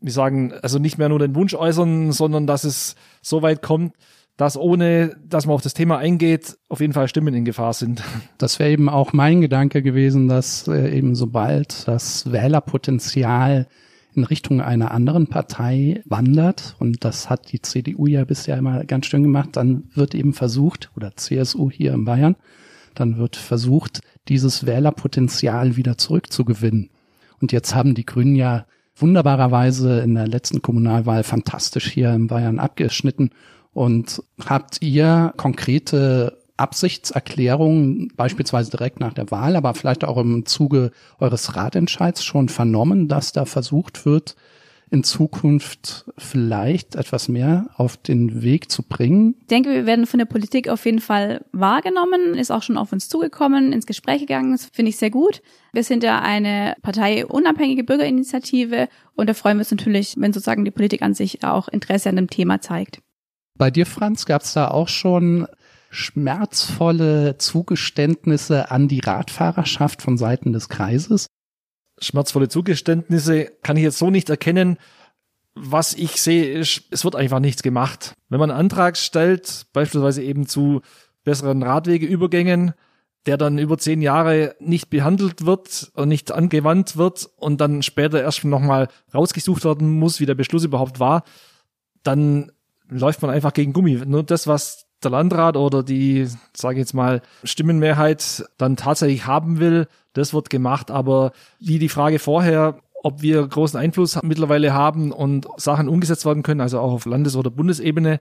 wir 0.00 0.12
sagen, 0.12 0.52
also 0.62 0.78
nicht 0.78 0.98
mehr 0.98 1.08
nur 1.08 1.18
den 1.18 1.34
Wunsch 1.34 1.54
äußern, 1.54 2.12
sondern 2.12 2.46
dass 2.46 2.64
es 2.64 2.94
so 3.20 3.42
weit 3.42 3.62
kommt, 3.62 3.94
dass 4.36 4.56
ohne, 4.56 5.16
dass 5.24 5.46
man 5.46 5.54
auf 5.54 5.62
das 5.62 5.74
Thema 5.74 5.98
eingeht, 5.98 6.56
auf 6.68 6.80
jeden 6.80 6.92
Fall 6.92 7.08
Stimmen 7.08 7.34
in 7.34 7.44
Gefahr 7.44 7.72
sind. 7.72 8.02
Das 8.38 8.58
wäre 8.58 8.70
eben 8.70 8.88
auch 8.88 9.12
mein 9.12 9.40
Gedanke 9.40 9.82
gewesen, 9.82 10.28
dass 10.28 10.68
äh, 10.68 10.96
eben 10.96 11.14
sobald 11.14 11.86
das 11.86 12.30
Wählerpotenzial 12.30 13.66
in 14.14 14.24
Richtung 14.24 14.60
einer 14.60 14.90
anderen 14.90 15.26
Partei 15.26 16.02
wandert, 16.04 16.76
und 16.78 17.04
das 17.04 17.30
hat 17.30 17.52
die 17.52 17.62
CDU 17.62 18.06
ja 18.06 18.24
bisher 18.24 18.56
immer 18.56 18.84
ganz 18.84 19.06
schön 19.06 19.22
gemacht, 19.22 19.50
dann 19.52 19.84
wird 19.94 20.14
eben 20.14 20.32
versucht, 20.32 20.90
oder 20.96 21.16
CSU 21.16 21.70
hier 21.70 21.94
in 21.94 22.04
Bayern, 22.04 22.36
dann 22.94 23.16
wird 23.16 23.36
versucht, 23.36 24.00
dieses 24.28 24.66
Wählerpotenzial 24.66 25.76
wieder 25.76 25.96
zurückzugewinnen. 25.98 26.90
Und 27.40 27.52
jetzt 27.52 27.74
haben 27.74 27.94
die 27.94 28.06
Grünen 28.06 28.36
ja 28.36 28.66
wunderbarerweise 28.96 30.00
in 30.00 30.14
der 30.14 30.28
letzten 30.28 30.62
Kommunalwahl 30.62 31.24
fantastisch 31.24 31.90
hier 31.90 32.12
in 32.12 32.26
Bayern 32.26 32.58
abgeschnitten. 32.58 33.30
Und 33.72 34.22
habt 34.44 34.82
ihr 34.82 35.32
konkrete 35.36 36.41
Absichtserklärungen, 36.56 38.12
beispielsweise 38.16 38.70
direkt 38.70 39.00
nach 39.00 39.14
der 39.14 39.30
Wahl, 39.30 39.56
aber 39.56 39.74
vielleicht 39.74 40.04
auch 40.04 40.18
im 40.18 40.46
Zuge 40.46 40.90
eures 41.18 41.56
Ratentscheids 41.56 42.24
schon 42.24 42.48
vernommen, 42.48 43.08
dass 43.08 43.32
da 43.32 43.44
versucht 43.44 44.04
wird, 44.04 44.36
in 44.92 45.04
Zukunft 45.04 46.04
vielleicht 46.18 46.96
etwas 46.96 47.28
mehr 47.28 47.70
auf 47.76 47.96
den 47.96 48.42
Weg 48.42 48.70
zu 48.70 48.82
bringen? 48.82 49.36
Ich 49.40 49.46
denke, 49.46 49.70
wir 49.70 49.86
werden 49.86 50.06
von 50.06 50.18
der 50.18 50.26
Politik 50.26 50.68
auf 50.68 50.84
jeden 50.84 51.00
Fall 51.00 51.46
wahrgenommen, 51.52 52.34
ist 52.34 52.50
auch 52.50 52.62
schon 52.62 52.76
auf 52.76 52.92
uns 52.92 53.08
zugekommen, 53.08 53.72
ins 53.72 53.86
Gespräch 53.86 54.20
gegangen. 54.20 54.52
Das 54.52 54.66
finde 54.70 54.90
ich 54.90 54.98
sehr 54.98 55.10
gut. 55.10 55.40
Wir 55.72 55.82
sind 55.82 56.04
ja 56.04 56.20
eine 56.20 56.74
parteiunabhängige 56.82 57.84
Bürgerinitiative 57.84 58.88
und 59.14 59.30
da 59.30 59.34
freuen 59.34 59.56
wir 59.56 59.62
uns 59.62 59.70
natürlich, 59.70 60.14
wenn 60.18 60.34
sozusagen 60.34 60.66
die 60.66 60.70
Politik 60.70 61.00
an 61.00 61.14
sich 61.14 61.42
auch 61.42 61.68
Interesse 61.68 62.10
an 62.10 62.16
dem 62.16 62.28
Thema 62.28 62.60
zeigt. 62.60 63.00
Bei 63.56 63.70
dir, 63.70 63.86
Franz, 63.86 64.26
gab 64.26 64.42
es 64.42 64.52
da 64.52 64.68
auch 64.68 64.88
schon 64.88 65.46
schmerzvolle 65.92 67.36
Zugeständnisse 67.36 68.70
an 68.70 68.88
die 68.88 69.00
Radfahrerschaft 69.00 70.00
von 70.00 70.16
Seiten 70.16 70.52
des 70.52 70.70
Kreises? 70.70 71.26
Schmerzvolle 72.00 72.48
Zugeständnisse 72.48 73.44
kann 73.62 73.76
ich 73.76 73.82
jetzt 73.84 73.98
so 73.98 74.10
nicht 74.10 74.30
erkennen. 74.30 74.78
Was 75.54 75.92
ich 75.92 76.20
sehe, 76.20 76.50
ist, 76.50 76.84
es 76.90 77.04
wird 77.04 77.14
einfach 77.14 77.40
nichts 77.40 77.62
gemacht. 77.62 78.14
Wenn 78.30 78.40
man 78.40 78.50
einen 78.50 78.58
Antrag 78.58 78.96
stellt, 78.96 79.66
beispielsweise 79.74 80.22
eben 80.22 80.46
zu 80.46 80.80
besseren 81.24 81.62
Radwegeübergängen, 81.62 82.72
der 83.26 83.36
dann 83.36 83.58
über 83.58 83.76
zehn 83.76 84.00
Jahre 84.00 84.56
nicht 84.60 84.88
behandelt 84.88 85.44
wird 85.44 85.92
und 85.94 86.08
nicht 86.08 86.32
angewandt 86.32 86.96
wird 86.96 87.30
und 87.36 87.60
dann 87.60 87.82
später 87.82 88.22
erst 88.22 88.44
nochmal 88.44 88.88
rausgesucht 89.14 89.64
werden 89.64 89.90
muss, 89.90 90.20
wie 90.20 90.26
der 90.26 90.34
Beschluss 90.34 90.64
überhaupt 90.64 91.00
war, 91.00 91.22
dann 92.02 92.50
läuft 92.88 93.20
man 93.20 93.30
einfach 93.30 93.52
gegen 93.52 93.74
Gummi. 93.74 94.00
Nur 94.06 94.22
das, 94.22 94.46
was 94.46 94.86
der 95.04 95.10
Landrat 95.10 95.56
oder 95.56 95.82
die, 95.82 96.26
sage 96.54 96.74
ich 96.74 96.80
jetzt 96.80 96.94
mal, 96.94 97.22
Stimmenmehrheit 97.44 98.44
dann 98.58 98.76
tatsächlich 98.76 99.26
haben 99.26 99.58
will, 99.58 99.86
das 100.12 100.34
wird 100.34 100.50
gemacht. 100.50 100.90
Aber 100.90 101.32
wie 101.58 101.78
die 101.78 101.88
Frage 101.88 102.18
vorher, 102.18 102.78
ob 103.02 103.22
wir 103.22 103.46
großen 103.46 103.78
Einfluss 103.78 104.20
mittlerweile 104.22 104.72
haben 104.72 105.12
und 105.12 105.46
Sachen 105.56 105.88
umgesetzt 105.88 106.24
werden 106.24 106.42
können, 106.42 106.60
also 106.60 106.78
auch 106.78 106.92
auf 106.92 107.06
Landes- 107.06 107.36
oder 107.36 107.50
Bundesebene, 107.50 108.20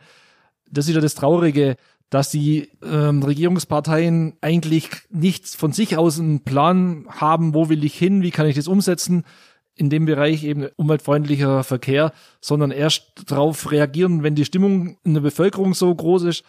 das 0.70 0.88
ist 0.88 0.96
ja 0.96 1.02
das 1.02 1.16
Traurige, 1.16 1.76
dass 2.10 2.30
die 2.30 2.70
ähm, 2.84 3.24
Regierungsparteien 3.24 4.34
eigentlich 4.42 4.90
nicht 5.10 5.48
von 5.48 5.72
sich 5.72 5.98
aus 5.98 6.20
einen 6.20 6.44
Plan 6.44 7.06
haben, 7.10 7.54
wo 7.54 7.70
will 7.70 7.84
ich 7.86 7.96
hin, 7.96 8.22
wie 8.22 8.32
kann 8.32 8.48
ich 8.48 8.56
das 8.56 8.68
umsetzen, 8.68 9.24
in 9.76 9.90
dem 9.90 10.06
Bereich 10.06 10.44
eben 10.44 10.68
umweltfreundlicher 10.76 11.64
Verkehr, 11.64 12.12
sondern 12.42 12.72
erst 12.72 13.24
darauf 13.28 13.72
reagieren, 13.72 14.24
wenn 14.24 14.36
die 14.36 14.46
Stimmung 14.46 14.98
in 15.04 15.14
der 15.14 15.22
Bevölkerung 15.22 15.74
so 15.74 15.94
groß 15.94 16.24
ist, 16.24 16.44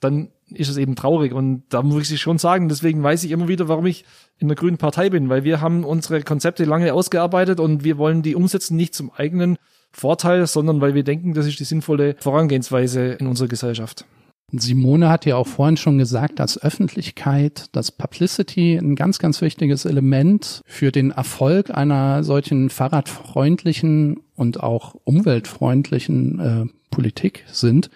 dann 0.00 0.28
ist 0.52 0.68
es 0.68 0.76
eben 0.76 0.96
traurig. 0.96 1.32
Und 1.32 1.62
da 1.68 1.82
muss 1.82 2.10
ich 2.10 2.20
schon 2.20 2.38
sagen, 2.38 2.68
deswegen 2.68 3.02
weiß 3.02 3.24
ich 3.24 3.30
immer 3.30 3.48
wieder, 3.48 3.68
warum 3.68 3.86
ich 3.86 4.04
in 4.38 4.48
der 4.48 4.56
Grünen 4.56 4.78
Partei 4.78 5.10
bin, 5.10 5.28
weil 5.28 5.44
wir 5.44 5.60
haben 5.60 5.84
unsere 5.84 6.22
Konzepte 6.22 6.64
lange 6.64 6.92
ausgearbeitet 6.92 7.60
und 7.60 7.84
wir 7.84 7.98
wollen 7.98 8.22
die 8.22 8.34
umsetzen 8.34 8.76
nicht 8.76 8.94
zum 8.94 9.12
eigenen 9.12 9.56
Vorteil, 9.92 10.46
sondern 10.46 10.80
weil 10.80 10.94
wir 10.94 11.04
denken, 11.04 11.34
das 11.34 11.46
ist 11.46 11.60
die 11.60 11.64
sinnvolle 11.64 12.16
Vorangehensweise 12.18 13.12
in 13.12 13.26
unserer 13.26 13.48
Gesellschaft. 13.48 14.04
Simone 14.52 15.08
hat 15.08 15.26
ja 15.26 15.36
auch 15.36 15.46
vorhin 15.46 15.76
schon 15.76 15.98
gesagt, 15.98 16.40
dass 16.40 16.60
Öffentlichkeit, 16.60 17.66
dass 17.72 17.92
Publicity 17.92 18.76
ein 18.76 18.96
ganz, 18.96 19.20
ganz 19.20 19.40
wichtiges 19.40 19.84
Element 19.84 20.62
für 20.66 20.90
den 20.90 21.12
Erfolg 21.12 21.70
einer 21.70 22.24
solchen 22.24 22.68
fahrradfreundlichen 22.68 24.20
und 24.34 24.60
auch 24.60 24.96
umweltfreundlichen 25.04 26.40
äh, 26.40 26.66
Politik 26.90 27.44
sind. 27.46 27.90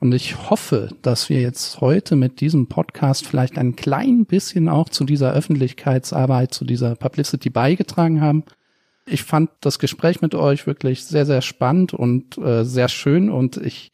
Und 0.00 0.12
ich 0.12 0.50
hoffe, 0.50 0.90
dass 1.02 1.28
wir 1.28 1.40
jetzt 1.40 1.80
heute 1.80 2.14
mit 2.14 2.40
diesem 2.40 2.68
Podcast 2.68 3.26
vielleicht 3.26 3.58
ein 3.58 3.74
klein 3.74 4.26
bisschen 4.26 4.68
auch 4.68 4.88
zu 4.88 5.04
dieser 5.04 5.32
Öffentlichkeitsarbeit, 5.32 6.54
zu 6.54 6.64
dieser 6.64 6.94
Publicity 6.94 7.50
beigetragen 7.50 8.20
haben. 8.20 8.44
Ich 9.06 9.24
fand 9.24 9.50
das 9.60 9.78
Gespräch 9.78 10.20
mit 10.20 10.34
euch 10.34 10.66
wirklich 10.66 11.04
sehr, 11.04 11.26
sehr 11.26 11.42
spannend 11.42 11.94
und 11.94 12.38
äh, 12.38 12.64
sehr 12.64 12.88
schön 12.88 13.30
und 13.30 13.56
ich 13.56 13.92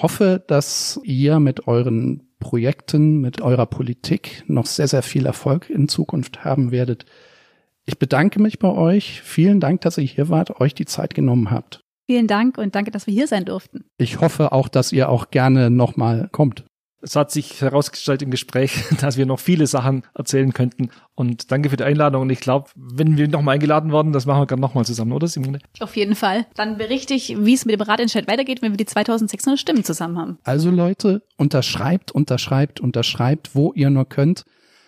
hoffe, 0.00 0.42
dass 0.46 0.98
ihr 1.02 1.40
mit 1.40 1.66
euren 1.66 2.28
Projekten, 2.38 3.20
mit 3.20 3.40
eurer 3.40 3.66
Politik 3.66 4.44
noch 4.46 4.66
sehr, 4.66 4.88
sehr 4.88 5.02
viel 5.02 5.26
Erfolg 5.26 5.68
in 5.68 5.88
Zukunft 5.88 6.44
haben 6.44 6.70
werdet. 6.70 7.04
Ich 7.84 7.98
bedanke 7.98 8.40
mich 8.40 8.58
bei 8.58 8.68
euch. 8.68 9.22
Vielen 9.22 9.60
Dank, 9.60 9.80
dass 9.80 9.98
ihr 9.98 10.04
hier 10.04 10.28
wart, 10.28 10.60
euch 10.60 10.74
die 10.74 10.84
Zeit 10.84 11.14
genommen 11.14 11.50
habt. 11.50 11.84
Vielen 12.10 12.26
Dank 12.26 12.56
und 12.56 12.74
danke, 12.74 12.90
dass 12.90 13.06
wir 13.06 13.12
hier 13.12 13.26
sein 13.26 13.44
durften. 13.44 13.84
Ich 13.98 14.18
hoffe 14.22 14.52
auch, 14.52 14.68
dass 14.68 14.92
ihr 14.92 15.10
auch 15.10 15.30
gerne 15.30 15.68
nochmal 15.68 16.30
kommt. 16.32 16.64
Es 17.02 17.16
hat 17.16 17.30
sich 17.30 17.60
herausgestellt 17.60 18.22
im 18.22 18.30
Gespräch, 18.30 18.82
dass 19.02 19.18
wir 19.18 19.26
noch 19.26 19.38
viele 19.38 19.66
Sachen 19.66 20.04
erzählen 20.14 20.54
könnten. 20.54 20.88
Und 21.14 21.52
danke 21.52 21.68
für 21.68 21.76
die 21.76 21.84
Einladung. 21.84 22.22
Und 22.22 22.30
ich 22.30 22.40
glaube, 22.40 22.70
wenn 22.74 23.18
wir 23.18 23.28
nochmal 23.28 23.56
eingeladen 23.56 23.92
werden, 23.92 24.14
das 24.14 24.24
machen 24.24 24.40
wir 24.40 24.46
gerne 24.46 24.62
nochmal 24.62 24.86
zusammen, 24.86 25.12
oder 25.12 25.28
Simone? 25.28 25.58
Auf 25.80 25.96
jeden 25.96 26.14
Fall. 26.14 26.46
Dann 26.54 26.78
berichte 26.78 27.12
ich, 27.12 27.36
wie 27.38 27.52
es 27.52 27.66
mit 27.66 27.78
dem 27.78 27.82
Ratentscheid 27.82 28.26
weitergeht, 28.26 28.62
wenn 28.62 28.72
wir 28.72 28.78
die 28.78 28.86
2600 28.86 29.60
Stimmen 29.60 29.84
zusammen 29.84 30.16
haben. 30.16 30.38
Also 30.44 30.70
Leute, 30.70 31.20
unterschreibt, 31.36 32.10
unterschreibt, 32.10 32.80
unterschreibt, 32.80 33.54
wo 33.54 33.74
ihr 33.74 33.90
nur 33.90 34.08
könnt. 34.08 34.44